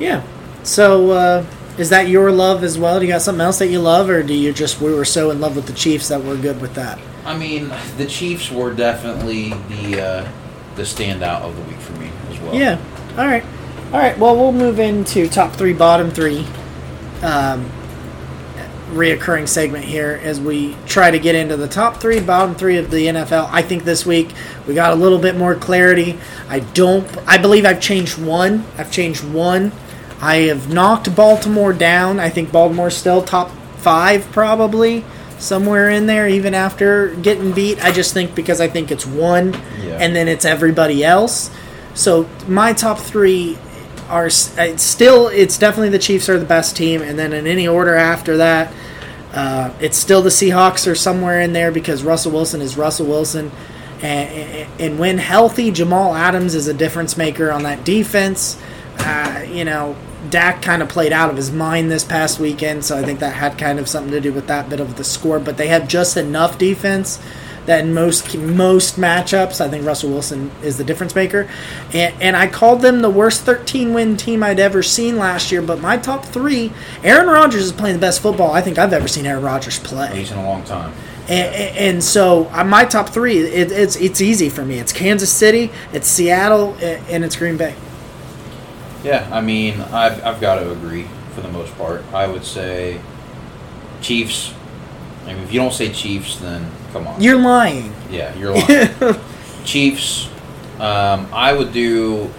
[0.00, 0.22] Yeah.
[0.62, 1.46] So uh,
[1.78, 2.98] is that your love as well?
[2.98, 5.30] Do you got something else that you love, or do you just we were so
[5.30, 6.98] in love with the Chiefs that we're good with that?
[7.24, 10.32] I mean, the Chiefs were definitely the uh,
[10.76, 12.54] the standout of the week for me as well.
[12.54, 12.80] Yeah.
[13.16, 13.44] All right.
[13.92, 14.16] All right.
[14.18, 16.46] Well, we'll move into top three, bottom three.
[17.22, 17.70] Um,
[18.90, 22.90] reoccurring segment here as we try to get into the top three, bottom three of
[22.90, 23.48] the NFL.
[23.50, 24.32] I think this week
[24.66, 26.18] we got a little bit more clarity.
[26.48, 27.06] I don't.
[27.26, 28.64] I believe I've changed one.
[28.76, 29.72] I've changed one.
[30.20, 32.18] I have knocked Baltimore down.
[32.18, 35.04] I think Baltimore's still top five, probably
[35.38, 37.82] somewhere in there, even after getting beat.
[37.84, 39.54] I just think because I think it's one,
[39.84, 39.98] Yeah.
[40.00, 41.50] and then it's everybody else.
[41.94, 43.56] So my top three
[44.10, 45.28] are s- uh, still.
[45.28, 48.72] It's definitely the Chiefs are the best team, and then in any order after that,
[49.34, 53.52] uh, it's still the Seahawks are somewhere in there because Russell Wilson is Russell Wilson,
[54.02, 58.56] and, and, and when healthy, Jamal Adams is a difference maker on that defense.
[58.98, 59.94] Uh, you know,
[60.30, 63.34] Dak kind of played out of his mind this past weekend, so I think that
[63.34, 65.38] had kind of something to do with that bit of the score.
[65.38, 67.20] But they have just enough defense
[67.68, 71.48] that in most most matchups, I think Russell Wilson is the difference maker.
[71.92, 75.62] And, and I called them the worst 13 win team I'd ever seen last year.
[75.62, 76.72] But my top three,
[77.04, 80.12] Aaron Rodgers is playing the best football I think I've ever seen Aaron Rodgers play.
[80.14, 80.92] least in a long time.
[81.28, 84.78] And, and so uh, my top three, it, it's it's easy for me.
[84.78, 87.74] It's Kansas City, it's Seattle, and it's Green Bay.
[89.04, 92.02] Yeah, I mean, I've, I've got to agree for the most part.
[92.12, 93.00] I would say
[94.00, 94.52] Chiefs.
[95.24, 97.20] I mean, if you don't say Chiefs, then come on.
[97.20, 97.92] You're lying.
[98.10, 99.20] yeah, you're lying.
[99.64, 100.28] Chiefs.
[100.80, 102.30] Um, I would do.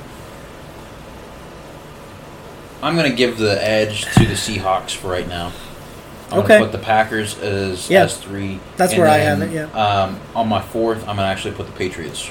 [2.82, 5.52] I'm going to give the edge to the Seahawks for right now.
[6.32, 6.48] I'm Okay.
[6.60, 8.04] going to put the Packers as Yeah.
[8.04, 8.60] as three.
[8.78, 9.63] That's where I then, have it, yeah.
[9.74, 12.30] Um, on my fourth, I'm going to actually put the Patriots.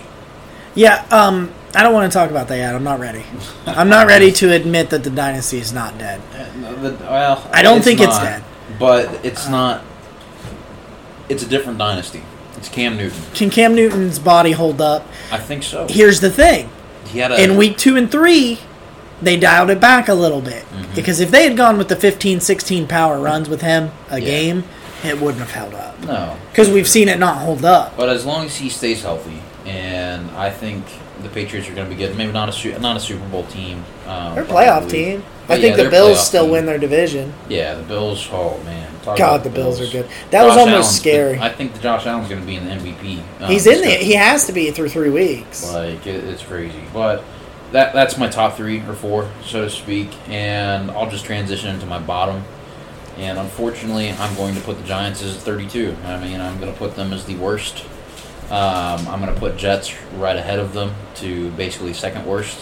[0.79, 2.73] Yeah, um, I don't want to talk about that yet.
[2.73, 3.25] I'm not ready.
[3.67, 6.21] I'm not ready to admit that the dynasty is not dead.
[6.33, 8.45] Uh, the- well, I don't think it's dead.
[8.79, 9.83] But it's not.
[11.29, 12.23] It's a different dynasty.
[12.57, 13.21] It's Cam Newton.
[13.35, 15.05] Can Cam Newton's body hold up?
[15.33, 15.87] I think so.
[15.89, 16.71] Here's the thing.
[17.09, 18.61] He a In week two and three,
[19.21, 20.63] they dialed it back a little bit.
[20.65, 20.95] Mm-hmm.
[20.95, 24.27] Because if they had gone with the 15, 16 power runs with him a Yeah.
[24.27, 24.65] game,
[25.05, 25.99] it wouldn't have held up.
[26.05, 27.97] no, Because we've seen it not hold up.
[27.97, 30.85] but as long as he stays healthy, and I think
[31.23, 32.17] the Patriots are going to be good.
[32.17, 33.85] Maybe not a not a Super Bowl team.
[34.07, 35.23] Um, They're a playoff team.
[35.47, 36.53] But I think yeah, the Bills still team.
[36.53, 37.33] win their division.
[37.49, 38.29] Yeah, the Bills.
[38.33, 40.09] Oh man, Talk God, the Bills are good.
[40.31, 41.37] That was almost Allen's scary.
[41.37, 43.23] the- I think the Josh Allen's going to be in the MVP.
[43.41, 44.07] um, He's in discussion.
[44.07, 45.71] He has to be through three weeks.
[45.71, 47.25] Like it, it's crazy, but
[47.73, 51.87] that that's my top three or four, so to speak, and I'll just transition into
[51.87, 52.43] my bottom.
[53.19, 55.97] And unfortunately, I'm going to put the Giants as 32.
[56.05, 57.85] I mean, I'm going to put them as the worst.
[58.51, 62.59] Um, I'm going to put Jets right ahead of them to basically second worst.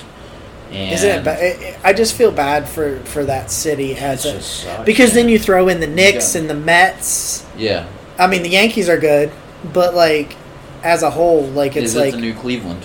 [0.73, 1.25] And Isn't it?
[1.25, 4.85] Ba- it- it- I just feel bad for for that city as It a, sucks,
[4.85, 6.41] because then you throw in the Knicks Yeah.
[6.41, 7.45] and the Mets.
[7.57, 7.85] Yeah,
[8.19, 9.31] I mean, the Yankees are good,
[9.73, 10.35] but like
[10.83, 12.83] as a whole, like it's is like the new Cleveland?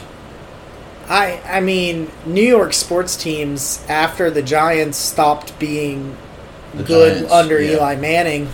[1.10, 6.16] I I mean, New York sports teams after the Giants stopped being
[6.76, 7.78] The good Giants, under yeah.
[7.78, 8.48] Eli Manning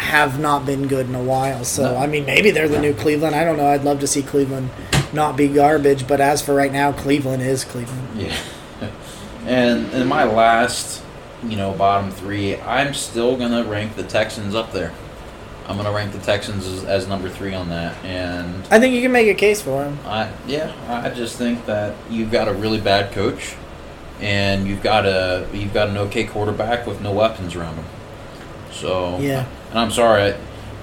[0.00, 1.64] have not been good in a while.
[1.64, 1.98] So No.
[1.98, 3.34] I mean, maybe they're the new Cleveland.
[3.36, 3.66] I don't know.
[3.66, 4.70] I'd love to see Cleveland
[5.12, 8.08] not be garbage, but as for right now, Cleveland is Cleveland.
[8.16, 8.36] Yeah.
[9.46, 11.02] and in my last,
[11.46, 14.92] you know, bottom three, I'm still gonna rank the Texans up there.
[15.66, 19.02] I'm gonna rank the Texans as, as number three on that, and I think you
[19.02, 19.98] can make a case for him.
[20.04, 23.54] I yeah, I just think that you've got a really bad coach,
[24.20, 27.84] and you've got a you've got an okay quarterback with no weapons around him.
[28.72, 29.44] So Yeah.
[29.70, 30.34] and I'm sorry,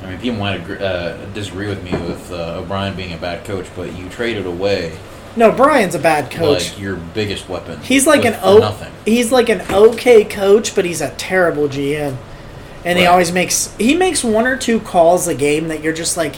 [0.04, 3.43] I mean, people might agree, uh, disagree with me with uh, O'Brien being a bad
[3.45, 4.93] coach, but you traded away
[5.36, 6.71] No, Brian's a bad coach.
[6.71, 7.80] like your biggest weapon.
[7.82, 8.91] he's like an o- nothing.
[9.06, 12.15] he's like an okay coach, but he's a terrible GM.
[12.86, 16.15] And he always makes he makes one or two calls a game that you're just
[16.15, 16.36] like,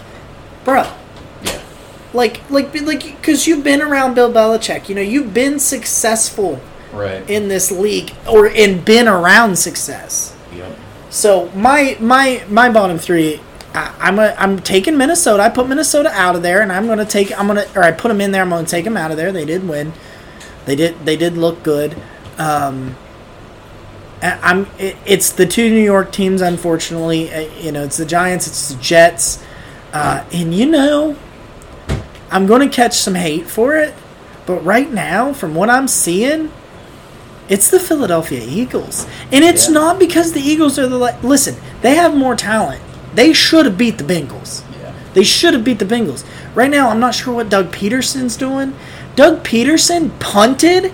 [0.66, 0.84] bro,
[1.44, 1.60] Yeah,
[2.14, 6.60] like like like because you've been around Bill Belichick, you know, you've been successful
[6.94, 7.30] right.
[7.30, 10.34] in this league or in been around success.
[10.56, 10.76] yep.
[11.10, 13.42] So my my my bottom three,
[13.74, 15.44] I, I'm a, I'm taking Minnesota.
[15.44, 18.10] I put Minnesota out of there, and I'm gonna take I'm gonna or I put
[18.10, 18.42] them in there.
[18.42, 19.32] I'm gonna take them out of there.
[19.32, 19.94] They did win.
[20.66, 21.96] They did they did look good.
[22.38, 22.96] Um,
[24.22, 26.42] I'm it, it's the two New York teams.
[26.42, 29.44] Unfortunately, Uh, you know it's the Giants, it's the Jets,
[29.94, 31.16] uh, and you know
[32.30, 33.96] I'm gonna catch some hate for it.
[34.46, 36.52] But right now, from what I'm seeing,
[37.50, 39.06] it's the Philadelphia Eagles.
[39.32, 39.74] And it's Yeah.
[39.74, 40.98] not because the Eagles are the.
[40.98, 42.82] li- Listen, they have more talent.
[43.16, 44.62] They should have beat the Bengals.
[44.82, 44.92] Yeah.
[45.14, 46.24] They should have beat the Bengals.
[46.56, 48.74] Right now, I'm not sure what Doug Pederson's doing.
[49.16, 50.92] Doug Pederson punted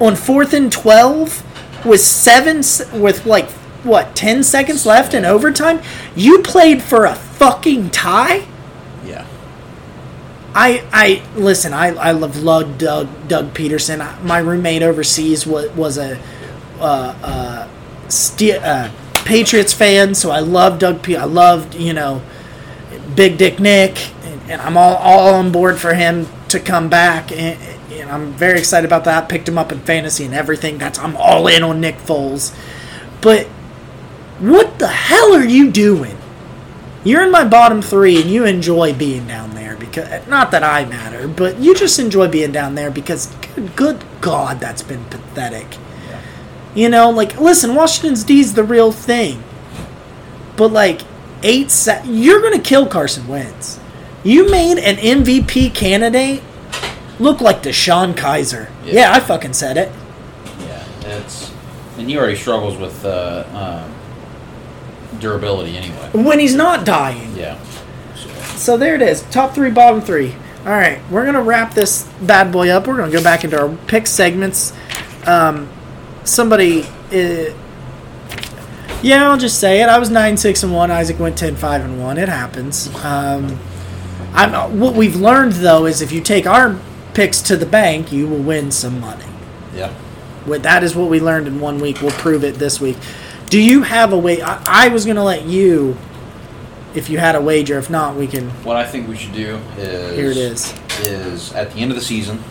[0.00, 1.42] on fourth and 12
[1.84, 2.58] with seven,
[3.00, 3.48] with like,
[3.84, 5.80] what, 10 seconds left in overtime?
[6.16, 8.42] You played for a fucking tie?
[10.60, 11.72] I I listen.
[11.72, 14.22] I I love Doug Doug Pederson.
[14.24, 16.18] My roommate overseas was was a
[16.80, 17.68] uh, uh,
[18.08, 18.90] Ste- uh,
[19.24, 21.00] Patriots fan, so I loved Doug.
[21.04, 22.22] Pe- I loved you know
[23.14, 27.30] Big Dick Nick, and, and I'm all all on board for him to come back,
[27.30, 27.56] and,
[27.92, 29.28] and I'm very excited about that.
[29.28, 30.76] Picked him up in fantasy and everything.
[30.76, 32.52] That's I'm all in on Nick Foles,
[33.20, 33.46] but
[34.40, 36.18] what the hell are you doing?
[37.04, 39.57] You're in my bottom three, and you enjoy being down there
[40.02, 44.04] because not that I matter, but you just enjoy being down there because good, good
[44.20, 45.66] God, that's been pathetic.
[46.74, 49.42] You know, like listen, Washington's D's the real thing,
[50.56, 51.00] but like
[51.42, 53.80] eight, se- you're gonna kill Carson Wentz.
[54.22, 56.42] You made an MVP candidate
[57.18, 58.68] look like DeShone Kizer.
[58.84, 58.92] Yeah.
[58.94, 59.90] Yeah, I fucking said it.
[60.60, 60.84] Yeah.
[61.02, 61.52] It's
[61.96, 66.10] and he already struggles with uh, um, durability anyway.
[66.12, 67.34] When he's not dying.
[67.34, 67.58] Yeah.
[68.58, 69.22] So, there it is.
[69.30, 70.34] Top three, bottom three.
[70.60, 72.86] All right, we're gonna wrap this bad boy up.
[72.86, 74.72] We're gonna go back into our pick segments.
[75.26, 75.68] Um,
[76.24, 77.54] somebody, uh,
[79.02, 79.88] yeah, I'll just say it.
[79.88, 80.90] I was nine six and one.
[80.90, 82.18] Isaac went 10 5 and one.
[82.18, 82.88] It happens.
[83.04, 83.58] Um,
[84.34, 86.78] I'm uh, what we've learned though is if you take our
[87.14, 89.24] picks to the bank, you will win some money.
[89.74, 89.92] yeah.
[90.44, 92.00] What that is what we learned in one week.
[92.02, 92.96] We'll prove it this week.
[93.50, 94.42] Do you have a way?
[94.42, 95.96] I, I was gonna let you,
[96.98, 97.78] if you had a wager.
[97.78, 98.50] If not, we can.
[98.64, 100.74] What I think we should do is Here it is.
[101.00, 102.42] Is at the end of the season,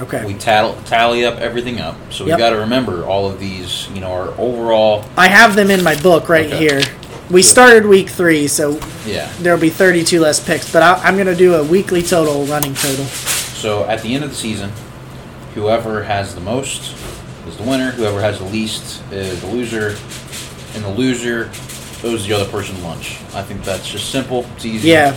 [0.00, 0.24] Okay.
[0.24, 1.96] we tally, tally up everything up.
[2.10, 2.38] So we Yep.
[2.38, 3.86] got to remember all of these.
[3.94, 5.04] You know, our overall.
[5.16, 6.58] I have them in my book right Okay.
[6.58, 6.82] here.
[7.30, 9.28] We started week three, so Yeah.
[9.40, 12.74] there'll be 32 less picks, but I, I'm going to do a weekly total, running
[12.74, 13.04] total.
[13.06, 14.72] So at the end of the season,
[15.54, 16.94] whoever has the most
[17.48, 17.92] is the winner.
[17.92, 19.96] Whoever has the least is the loser,
[20.74, 21.48] and the loser
[22.04, 23.18] owes the other person lunch.
[23.34, 24.44] I think that's just simple.
[24.56, 24.88] It's easy.
[24.88, 25.16] Yeah.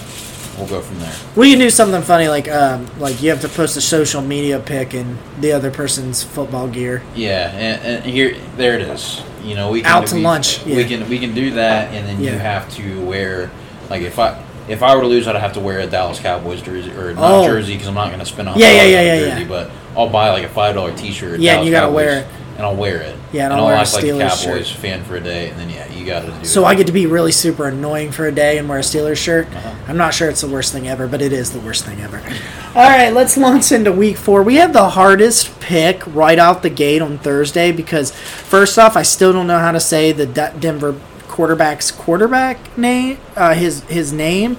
[0.57, 1.13] We'll go from there.
[1.35, 4.57] We can do something funny like um, like you have to post a social media
[4.59, 7.03] pic in the other person's football gear.
[7.13, 9.21] Yeah, and, and here, there it is.
[9.43, 10.87] You know, we can Out to we, lunch, We yeah.
[10.87, 12.31] can we can do that, and then Yeah.
[12.33, 13.51] you have to wear
[13.89, 16.61] like if I if I were to lose, I'd have to wear a Dallas Cowboys
[16.61, 17.47] jersey or not Oh.
[17.47, 19.47] jersey because I'm not going to spend a Yeah, yeah, yeah, yeah, jersey, yeah.
[19.49, 21.41] but I'll buy like a five dollar T-shirt.
[21.41, 22.27] Yeah, and Dallas you gotta wear it.
[22.55, 23.15] And I'll wear it.
[23.33, 24.77] Yeah, and I'll I'll wear a act like a Steelers Cowboys shirt.
[24.77, 26.33] fan for a day, and then yeah, you got to do.
[26.33, 26.45] It.
[26.45, 26.67] So it.
[26.67, 29.47] I get to be really super annoying for a day and wear a Steelers shirt.
[29.47, 29.75] Uh-huh.
[29.87, 32.17] I'm not sure it's the worst thing ever, but it is the worst thing ever.
[32.75, 34.43] All right, let's launch into week four.
[34.43, 39.03] We have the hardest pick right out the gate on Thursday because, first off, I
[39.03, 44.13] still don't know how to say the De- Denver quarterback's quarterback name, uh, his his
[44.13, 44.57] name.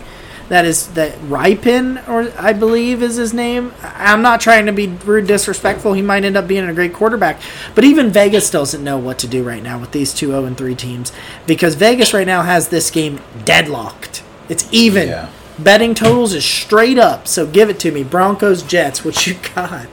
[0.48, 3.74] That is that Rypien, or I believe is his name.
[3.82, 5.94] I'm not trying to be rude, disrespectful.
[5.94, 7.40] He might end up being a great quarterback,
[7.74, 10.56] but even Vegas doesn't know what to do right now with these two 0 and
[10.56, 11.12] 3 teams
[11.46, 14.22] because Vegas right now has this game deadlocked.
[14.48, 15.08] It's even.
[15.08, 15.30] Yeah.
[15.58, 17.26] Betting totals is straight up.
[17.26, 19.04] So give it to me, Broncos, Jets.
[19.04, 19.88] What you got?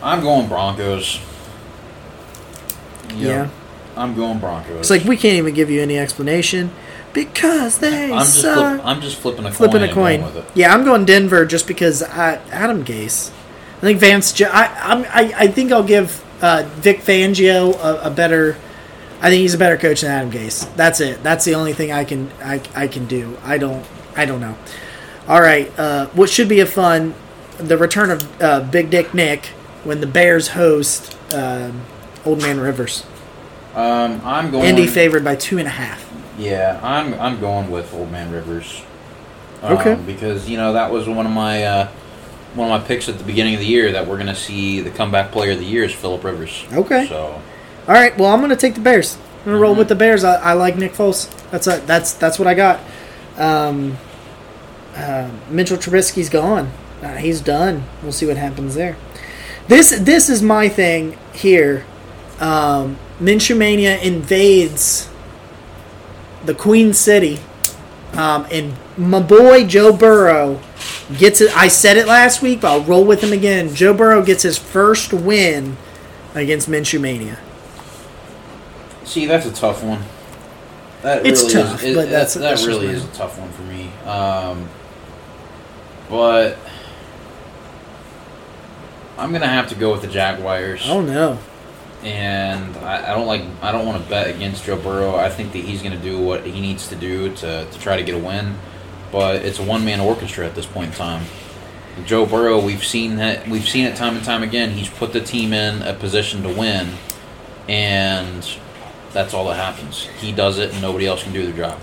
[0.00, 1.20] I'm going Broncos.
[3.08, 3.18] Yep.
[3.18, 3.50] Yeah.
[3.96, 4.78] I'm going Broncos.
[4.78, 6.70] It's like we can't even give you any explanation
[7.14, 8.76] because they I'm just suck.
[8.76, 10.22] flip, I'm just flipping a flipping coin a coin.
[10.22, 10.44] with it.
[10.54, 13.30] Yeah, I'm going Denver just because I, Adam Gase.
[13.78, 14.40] I think Vance.
[14.40, 18.56] I I'm, I I think I'll give uh, Vic Fangio a, a better.
[19.20, 20.74] I think he's a better coach than Adam Gase.
[20.76, 21.22] That's it.
[21.22, 23.36] That's the only thing I can I, I can do.
[23.44, 23.86] I don't
[24.16, 24.56] I don't know.
[25.28, 25.72] All right.
[25.78, 27.14] Uh, what should be a fun
[27.58, 29.46] the return of uh, Big Dick Nick
[29.84, 31.82] when the Bears host um,
[32.24, 33.04] Old Man Rivers.
[33.74, 34.64] Um, I'm going.
[34.66, 36.08] Indy favored by two and a half.
[36.38, 38.82] Yeah, I'm I'm going with Old Man Rivers.
[39.62, 39.94] Um, Okay.
[40.06, 41.88] Because you know that was one of my uh,
[42.54, 44.80] one of my picks at the beginning of the year that we're going to see
[44.80, 46.64] the comeback player of the year is Philip Rivers.
[46.72, 47.06] Okay.
[47.08, 47.40] So
[47.88, 48.16] All right.
[48.18, 49.16] Well, I'm going to take the Bears.
[49.40, 49.78] I'm going to roll Mhm.
[49.78, 50.24] with the Bears.
[50.24, 51.28] I, I like Nick Foles.
[51.50, 52.80] That's a, that's that's what I got.
[53.38, 53.98] Um,
[54.96, 56.70] uh, Mitchell Trubisky's gone.
[57.02, 57.84] Uh, he's done.
[58.02, 58.96] We'll see what happens there.
[59.68, 61.84] This this is my thing here.
[62.40, 65.08] Um, Minshew Mania invades
[66.44, 67.38] the Queen City,
[68.14, 70.60] um, and my boy Joe Burrow
[71.16, 71.56] gets it.
[71.56, 73.74] I said it last week, but I'll roll with him again.
[73.74, 75.76] Joe Burrow gets his first win
[76.34, 77.38] against Minshew Mania.
[79.04, 80.02] see, that's a tough one.
[81.02, 83.50] That It's really tough, is, it- but that's- that, that's really is a tough one
[83.50, 83.90] for me.
[84.08, 84.68] Um,
[86.08, 86.56] but
[89.18, 90.82] I'm gonna have to go with the Jaguars.
[90.88, 91.38] Oh no.
[92.02, 95.14] And I, I don't like I don't want to bet against Joe Burrow.
[95.14, 97.96] I think that he's going to do what he needs to do to, to try
[97.96, 98.56] to get a win,
[99.10, 101.24] but it's a one man orchestra at this point in time.
[102.06, 104.70] Joe Burrow, we've seen that we've seen it time and time again.
[104.70, 106.88] He's put the team in a position to win,
[107.68, 108.48] and
[109.12, 110.06] that's all that happens.
[110.18, 111.78] He does it, and nobody else can do their job.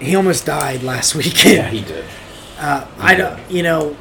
[0.00, 1.56] He almost died last weekend.
[1.56, 2.04] Yeah, he did.
[2.58, 3.38] Uh, I don't.
[3.48, 3.96] You know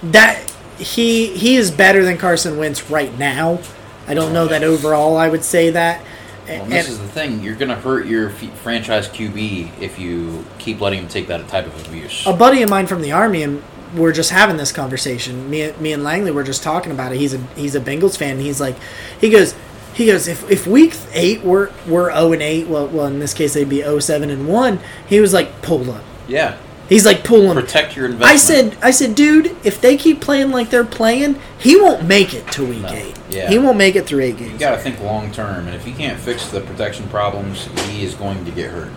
[0.00, 0.48] that
[0.78, 3.58] he he is better than Carson Wentz right now.
[4.06, 5.16] I don't know that overall.
[5.16, 6.00] I would say that.
[6.00, 6.08] Well,
[6.48, 9.98] And, and this is the thing: you're going to hurt your f- franchise QB if
[9.98, 12.24] you keep letting him take that type of abuse.
[12.26, 13.62] a buddy of mine from the army, and
[13.96, 15.50] we're just having this conversation.
[15.50, 17.18] Me, me and Langley were just talking about it.
[17.18, 18.32] He's a he's a Bengals fan.
[18.36, 18.76] And he's like,
[19.20, 19.54] he goes,
[19.94, 20.28] he goes.
[20.28, 23.68] If if week eight we're we're zero and eight, well, well in this case they'd
[23.68, 24.78] be 0 and one.
[25.08, 26.04] He was like, pull up.
[26.28, 26.56] yeah,
[26.88, 27.54] He's like pulling.
[27.56, 28.30] protect your investment.
[28.32, 32.32] I said, I said, dude, if they keep playing like they're playing, he won't make
[32.32, 32.88] it to week No.
[32.90, 33.18] eight.
[33.28, 33.48] Yeah.
[33.48, 34.52] He won't make it through eight games.
[34.52, 38.04] You got to think long term, and if he can't fix the protection problems, he
[38.04, 38.90] is going to get hurt.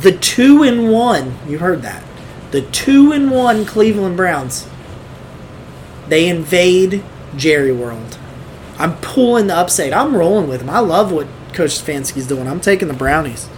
[0.00, 2.02] The two and one, you heard that.
[2.50, 4.68] The two and one Cleveland Browns.
[6.08, 7.02] They invade
[7.36, 8.18] Jerry World.
[8.78, 9.92] I'm pulling the upside.
[9.92, 10.68] I'm rolling with him.
[10.70, 12.46] I love what Coach Stefanski's doing.
[12.46, 13.48] I'm taking the Brownies.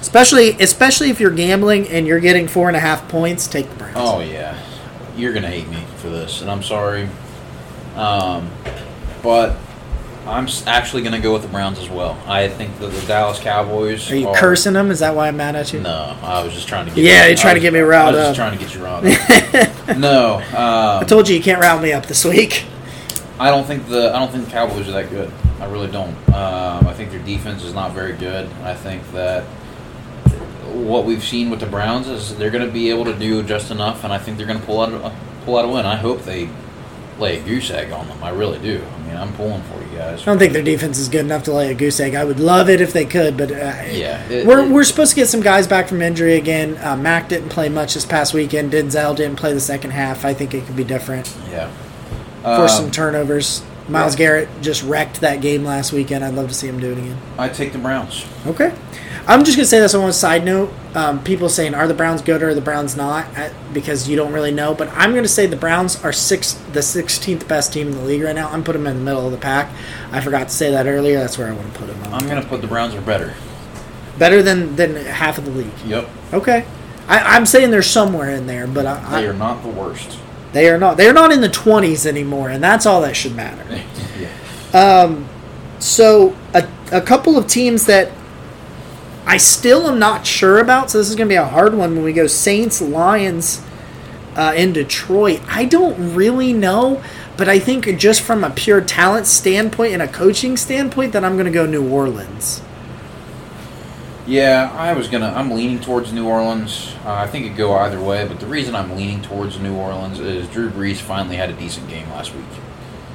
[0.00, 3.76] Especially, especially if you're gambling and you're getting four and a half points, take the
[3.76, 3.96] Browns.
[3.96, 4.58] Oh yeah,
[5.16, 7.08] you're gonna hate me for this, and I'm sorry.
[7.96, 8.50] Um,
[9.22, 9.56] but
[10.26, 12.18] I'm actually gonna go with the Browns as well.
[12.26, 14.90] I think that the Dallas Cowboys Are you cursing them?
[14.90, 15.80] Is that why I'm mad at you?
[15.80, 17.04] No, I was just trying to get.
[17.04, 18.20] Yeah, you you're trying to get me riled up.
[18.24, 19.04] I was just trying to get you riled
[19.88, 19.98] up.
[19.98, 22.64] no, um, I told you you can't rile me up this week.
[23.38, 25.30] I don't think the I don't think the Cowboys are that good.
[25.60, 26.14] I really don't.
[26.28, 28.48] Um, I think their defense is not very good.
[28.62, 29.44] I think that
[30.72, 33.70] what we've seen with the Browns is they're going to be able to do just
[33.70, 35.12] enough, and I think they're going to pull out a,
[35.44, 35.86] pull out a win.
[35.86, 36.48] I hope they
[37.18, 38.22] lay a goose egg on them.
[38.24, 38.82] I really do.
[38.82, 40.22] I mean, I'm pulling for you guys.
[40.22, 42.14] I don't think their defense is good enough to lay a goose egg.
[42.14, 43.54] I would love it if they could, but uh,
[43.90, 46.78] Yeah, it- we're, it- we're supposed to get some guys back from injury again.
[46.82, 48.72] Uh, Mac didn't play much this past weekend.
[48.72, 50.24] Denzel didn't play the second half.
[50.24, 51.34] I think it could be different.
[51.50, 51.70] Yeah.
[52.42, 53.62] Force Um, some turnovers.
[53.86, 54.18] Myles yeah.
[54.18, 56.24] Garrett just wrecked that game last weekend.
[56.24, 57.18] I'd love to see him do it again.
[57.36, 58.24] I take the Browns.
[58.46, 58.72] Okay.
[59.30, 60.72] I'm just gonna say this on one side note.
[60.96, 63.28] Um, people saying are the Browns good or are the Browns not
[63.72, 64.74] because you don't really know.
[64.74, 68.22] But I'm gonna say the Browns are six, the 16th best team in the league
[68.22, 68.48] right now.
[68.48, 69.70] I'm putting them in the middle of the pack.
[70.10, 71.20] I forgot to say that earlier.
[71.20, 72.12] That's where I want to put them.
[72.12, 73.32] I'm going to put the Browns are better.
[74.18, 75.78] better than than half of the league.
[75.86, 76.08] Yep.
[76.32, 76.66] Okay.
[77.06, 80.18] I, I'm saying they're somewhere in there, but I, They I, are not the worst.
[80.52, 80.96] they are not.
[80.96, 83.64] They're not in the 20s anymore, and that's all that should matter.
[84.72, 84.76] yeah.
[84.76, 85.28] Um,
[85.78, 88.10] So a, a couple of teams that
[89.26, 90.90] I still am not sure about.
[90.90, 93.62] So this is going to be a hard one when we go Saints Lions
[94.36, 95.40] uh, in Detroit.
[95.48, 97.02] I don't really know,
[97.36, 101.34] but I think just from a pure talent standpoint and a coaching standpoint, that I'm
[101.34, 102.62] going to go New Orleans.
[104.26, 105.32] Yeah, I was gonna.
[105.34, 106.94] I'm leaning towards New Orleans.
[107.04, 109.74] Uh, I think it could go either way, but the reason I'm leaning towards New
[109.74, 112.44] Orleans is Drew Brees finally had a decent game last week,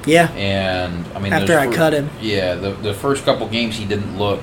[0.04, 0.30] Yeah.
[0.32, 2.10] and I mean After I fir- cut him.
[2.20, 4.42] Yeah, the the first couple games he didn't look.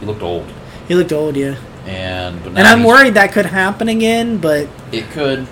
[0.00, 0.46] He looked old,
[0.88, 1.56] He looked old, yeah.
[1.86, 5.46] and but And I'm worried that could happen again, but It could,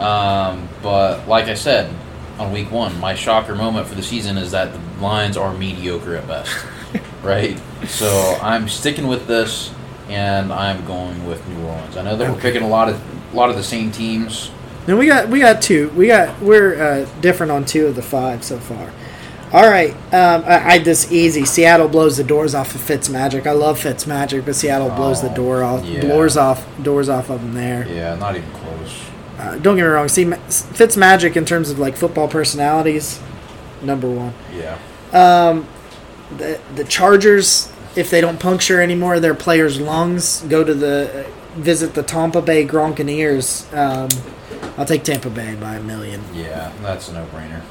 [0.00, 1.92] um, but like I said
[2.38, 6.16] on week one, my shocker moment for the season is that the Lions are mediocre
[6.16, 6.54] at best,
[7.22, 7.58] right?
[7.86, 9.72] So I'm sticking with this,
[10.08, 11.96] and I'm going with New Orleans.
[11.96, 12.42] I know that we're Okay.
[12.52, 13.00] picking a lot of
[13.32, 14.50] a lot of the same teams.
[14.86, 15.88] then we got we got two.
[15.90, 18.90] We got we're uh, different on two of the five so far.
[19.52, 21.44] All right, um, I, I this easy.
[21.46, 23.46] Seattle blows the doors off of Fitzmagic.
[23.46, 26.00] I love Fitzmagic, but Seattle blows the Oh, door off, yeah.
[26.02, 27.86] doors off, doors off of them there.
[27.88, 29.04] Yeah, not even close.
[29.38, 30.08] Uh, don't get me wrong.
[30.08, 33.20] See, Ma- Fitzmagic in terms of like football personalities,
[33.82, 34.34] number one.
[34.54, 34.76] Yeah,
[35.14, 35.66] Um,
[36.36, 40.74] The the Chargers if they don't puncture any more of their players' lungs, go to
[40.74, 41.24] the
[41.56, 43.64] visit the Tampa Bay Gronkaneers.
[43.76, 44.08] Um,
[44.76, 46.20] I'll take Tampa Bay by a million.
[46.34, 47.62] Yeah, that's a no-brainer.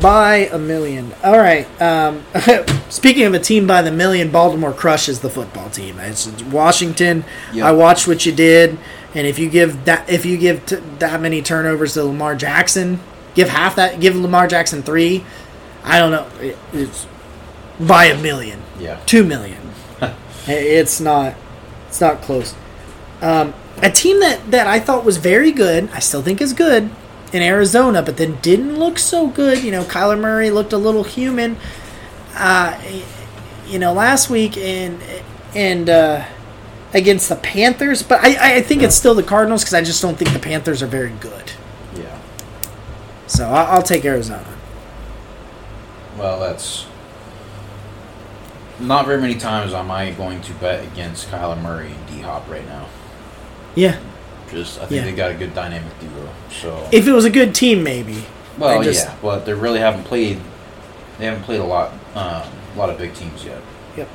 [0.00, 1.12] By a million.
[1.24, 1.66] All right.
[1.82, 2.24] Um,
[2.88, 5.98] speaking of a team by the million, Baltimore crushes the football team.
[5.98, 7.24] It's Washington.
[7.52, 7.64] Yep.
[7.66, 8.78] I watched what you did,
[9.12, 13.00] and if you give that if you give t- that many turnovers to Lamar Jackson,
[13.34, 13.98] give half that.
[13.98, 15.24] Give Lamar Jackson three.
[15.82, 16.28] I don't know.
[16.40, 17.08] It, it's
[17.80, 19.00] by a million, Yeah.
[19.04, 19.58] two million.
[20.46, 21.34] it's not.
[21.88, 22.54] It's not close.
[23.20, 25.90] Um, a team that that I thought was very good.
[25.92, 26.88] I still think is good
[27.32, 29.64] in Arizona, but then didn't look so good.
[29.64, 31.56] You know, Kyler Murray looked a little human.
[32.34, 32.80] Uh,
[33.66, 35.00] you know, last week and
[35.54, 36.24] and uh,
[36.94, 40.16] against the Panthers, but I, I think it's still the Cardinals because I just don't
[40.16, 41.52] think the Panthers are very good.
[41.94, 42.18] Yeah.
[43.26, 44.46] So I'll, I'll take Arizona.
[46.18, 46.86] Well, that's
[48.78, 52.48] not very many times am I going to bet against Kyler Murray and D Hop
[52.48, 52.88] right now.
[53.74, 53.98] Yeah,
[54.52, 55.04] Just I think Yeah.
[55.04, 56.28] they got a good dynamic duo.
[56.60, 58.24] So if it was a good team, maybe.
[58.58, 60.38] well, just- yeah, but they really haven't played.
[61.18, 62.42] They haven't played a lot, um,
[62.74, 63.58] a lot of big teams yet.
[63.96, 64.08] Yep.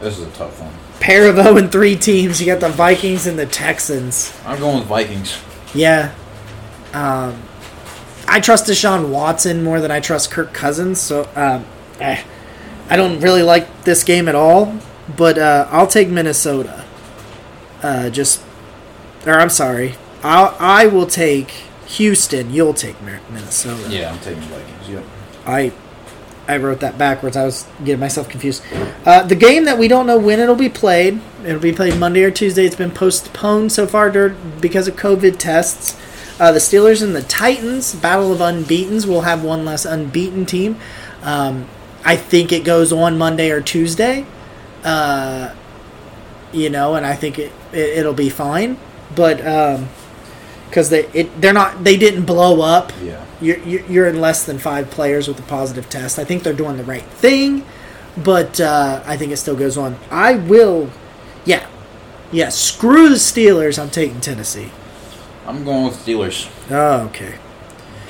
[0.00, 0.70] This is a tough one.
[1.00, 2.40] Pair of 0 and 3 teams.
[2.40, 4.32] You got the Vikings and the Texans.
[4.46, 5.36] I'm going with Vikings.
[5.74, 6.12] Yeah.
[6.92, 7.42] Um,
[8.28, 11.00] I trust Deshaun Watson more than I trust Kirk Cousins.
[11.00, 11.64] So um,
[12.00, 12.22] eh,
[12.88, 14.74] I don't really like this game at all.
[15.16, 16.84] But uh, I'll take Minnesota.
[17.82, 18.40] Uh, just,
[19.26, 21.50] or I'm sorry, I'll, I will take
[21.86, 22.52] Houston.
[22.52, 23.88] You'll take Minnesota.
[23.90, 24.88] Yeah, I'm taking Vikings.
[24.88, 25.04] Yep.
[25.46, 25.72] I
[26.46, 27.36] I wrote that backwards.
[27.36, 28.62] I was getting myself confused.
[29.06, 31.20] Uh, the game that we don't know when it'll be played.
[31.44, 32.66] It'll be played Monday or Tuesday.
[32.66, 35.98] It's been postponed so far because of COVID tests.
[36.38, 39.06] Uh, the Steelers and the Titans, battle of unbeaten's.
[39.06, 40.76] We'll have one less unbeaten team.
[41.22, 41.66] Um,
[42.04, 44.26] I think it goes on Monday or Tuesday.
[44.82, 45.54] Uh,
[46.52, 48.76] you know, and I think it, it it'll be fine.
[49.14, 49.88] But um,
[50.68, 53.24] because they it, they're not they didn't blow up Yeah.
[53.40, 56.18] you're, you're you're in less than five players with a positive test.
[56.18, 57.64] I think they're doing the right thing,
[58.16, 59.96] but uh, I think it still goes on.
[60.10, 60.90] I will,
[61.44, 61.68] yeah,
[62.32, 62.48] yeah.
[62.48, 63.80] Screw the Steelers.
[63.80, 64.70] I'm taking Tennessee.
[65.46, 66.50] I'm going with Steelers.
[66.70, 67.38] Oh, okay.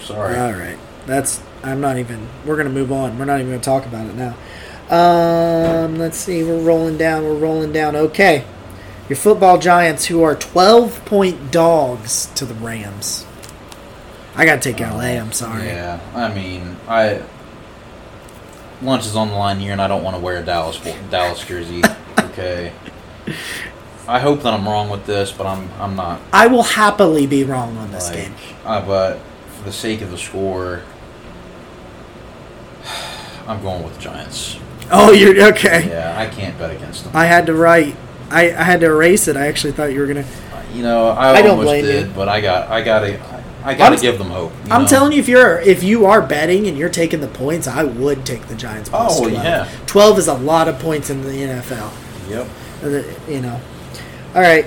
[0.02, 0.36] Sorry.
[0.38, 0.78] All right.
[1.06, 1.42] That's.
[1.62, 2.28] I'm not even.
[2.46, 3.18] We're gonna move on.
[3.18, 4.34] We're not even gonna talk about it now.
[4.90, 6.44] Um, let's see.
[6.44, 7.24] We're rolling down.
[7.24, 7.96] We're rolling down.
[7.96, 8.44] Okay.
[9.08, 13.26] Your football giants, who are 12 point dogs to the Rams.
[14.34, 15.18] I gotta take LA.
[15.20, 15.66] I'm sorry.
[15.66, 17.22] Yeah, I mean, I
[18.82, 20.78] lunch is on the line here, and I don't want to wear a Dallas
[21.10, 21.82] Dallas jersey.
[22.34, 22.72] Okay.
[24.08, 26.20] I hope that I'm wrong with this, but I'm I'm not.
[26.32, 28.34] I will happily be wrong on this Like, game.
[28.64, 29.20] uh, but
[29.56, 30.82] for the sake of the score,
[33.46, 34.58] I'm going with the Giants.
[34.90, 35.88] Oh, you're okay.
[35.88, 37.12] Yeah, I can't bet against them.
[37.14, 37.94] I had to write.
[38.34, 39.36] I, I had to erase it.
[39.36, 40.26] I actually thought you were gonna.
[40.72, 41.92] You know, I, I don't almost blame you.
[41.92, 43.20] did, but I got I gotta
[43.64, 44.52] I gotta give them hope.
[44.70, 44.88] I'm know?
[44.88, 48.26] telling you, if you're if you are betting and you're taking the points, I would
[48.26, 48.90] take the Giants.
[48.92, 49.32] Oh, 12.
[49.32, 49.70] yeah.
[49.86, 51.92] twelve is a lot of points in the NFL.
[52.28, 52.48] Yep.
[53.28, 53.60] You know.
[54.34, 54.66] All right,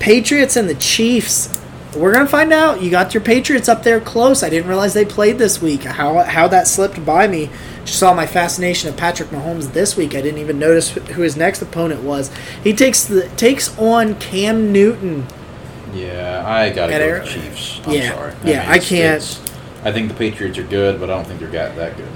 [0.00, 1.61] Patriots and the Chiefs.
[1.96, 2.80] We're gonna find out.
[2.80, 4.42] You got your Patriots up there close.
[4.42, 5.82] I didn't realize they played this week.
[5.84, 7.50] How how that slipped by me.
[7.84, 10.14] Just saw my fascination of Patrick Mahomes this week.
[10.14, 12.30] I didn't even notice who his next opponent was.
[12.64, 15.26] He takes the takes on Cam Newton.
[15.94, 17.80] Yeah, I gotta go with Chiefs.
[17.86, 18.32] I'm Yeah, sorry.
[18.44, 19.38] yeah, I can't-
[19.84, 22.06] I think the Patriots are good, but I don't think they're got that good.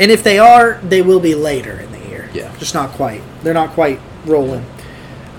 [0.00, 2.28] And if they are, they will be later in the year.
[2.32, 2.50] Yeah.
[2.58, 3.20] Just not quite.
[3.44, 4.64] They're not quite rolling.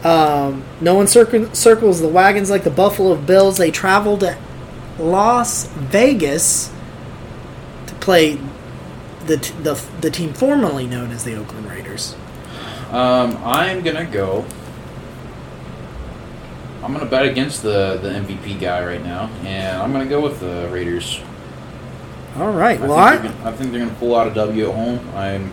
[0.03, 3.57] Um, no one circ- circles the wagons like the Buffalo Bills.
[3.57, 4.37] They travel to
[4.99, 6.71] Las Vegas
[7.87, 8.37] to play
[9.25, 12.15] the, t- the, the team formerly known as the Oakland Raiders.
[12.91, 14.45] Um, I'm gonna go.
[16.83, 20.39] I'm gonna bet against the the MVP guy right now, and I'm gonna go with
[20.41, 21.21] the Raiders.
[22.37, 22.79] All right.
[22.81, 25.09] I Well, think, I, gonna, I think they're gonna pull out a W at home.
[25.15, 25.51] I'm,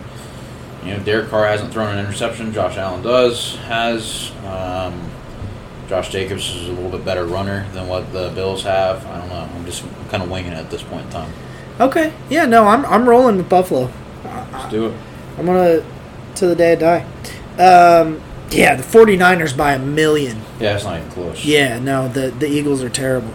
[0.83, 2.53] you know, Derek Carr hasn't thrown an interception.
[2.53, 4.31] Josh Allen does has.
[4.45, 5.09] Um,
[5.87, 9.05] Josh Jacobs is a little bit better runner than what the Bills have.
[9.07, 9.49] I don't know.
[9.53, 11.33] I'm just kind of winging it at this point in time.
[11.81, 12.13] okay.
[12.29, 13.91] Yeah, no, I'm, I'm rolling with Buffalo.
[14.23, 14.93] Let's do it.
[15.37, 15.85] I'm to,
[16.35, 17.05] to the day I die.
[17.61, 18.21] Um,
[18.51, 20.41] yeah, the 49ers by a million.
[20.61, 21.43] Yeah, it's not even close.
[21.43, 23.33] Yeah, no, the the Eagles are terrible.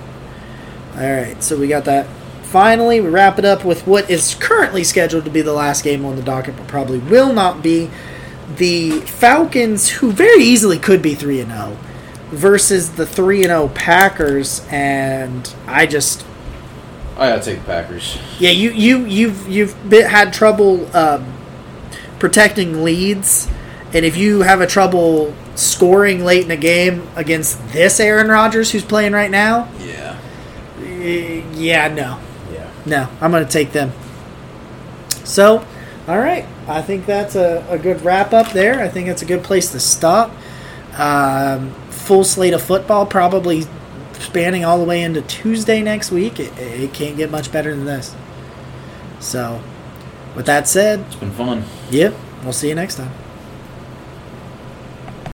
[0.94, 2.06] All right, so we got that.
[2.56, 6.06] Finally, we wrap it up with what is currently scheduled to be the last game
[6.06, 7.90] on the docket, but probably will not be.
[8.56, 11.76] The Falcons, who very easily could be three and zero,
[12.30, 16.24] versus the three and zero Packers, and I just
[17.18, 18.16] I gotta take the Packers.
[18.38, 21.30] yeah, you you you've you've been, had trouble um,
[22.18, 23.48] protecting leads,
[23.92, 28.70] and if you have a trouble scoring late in a game against this Aaron Rodgers
[28.70, 30.16] who's playing right now, Yeah.
[30.82, 32.20] eh, yeah, no.
[32.86, 33.92] No, I'm going to take them.
[35.24, 35.66] So,
[36.06, 38.80] all right, I think that's a, a good wrap up there.
[38.80, 40.30] I think that's a good place to stop.
[40.96, 43.66] Um, full slate of football, probably
[44.12, 46.38] spanning all the way into Tuesday next week.
[46.38, 48.14] It, it can't get much better than this.
[49.18, 49.60] So,
[50.34, 51.64] with that said, It's been fun.
[51.90, 52.14] yep,
[52.44, 53.10] we'll see you next time.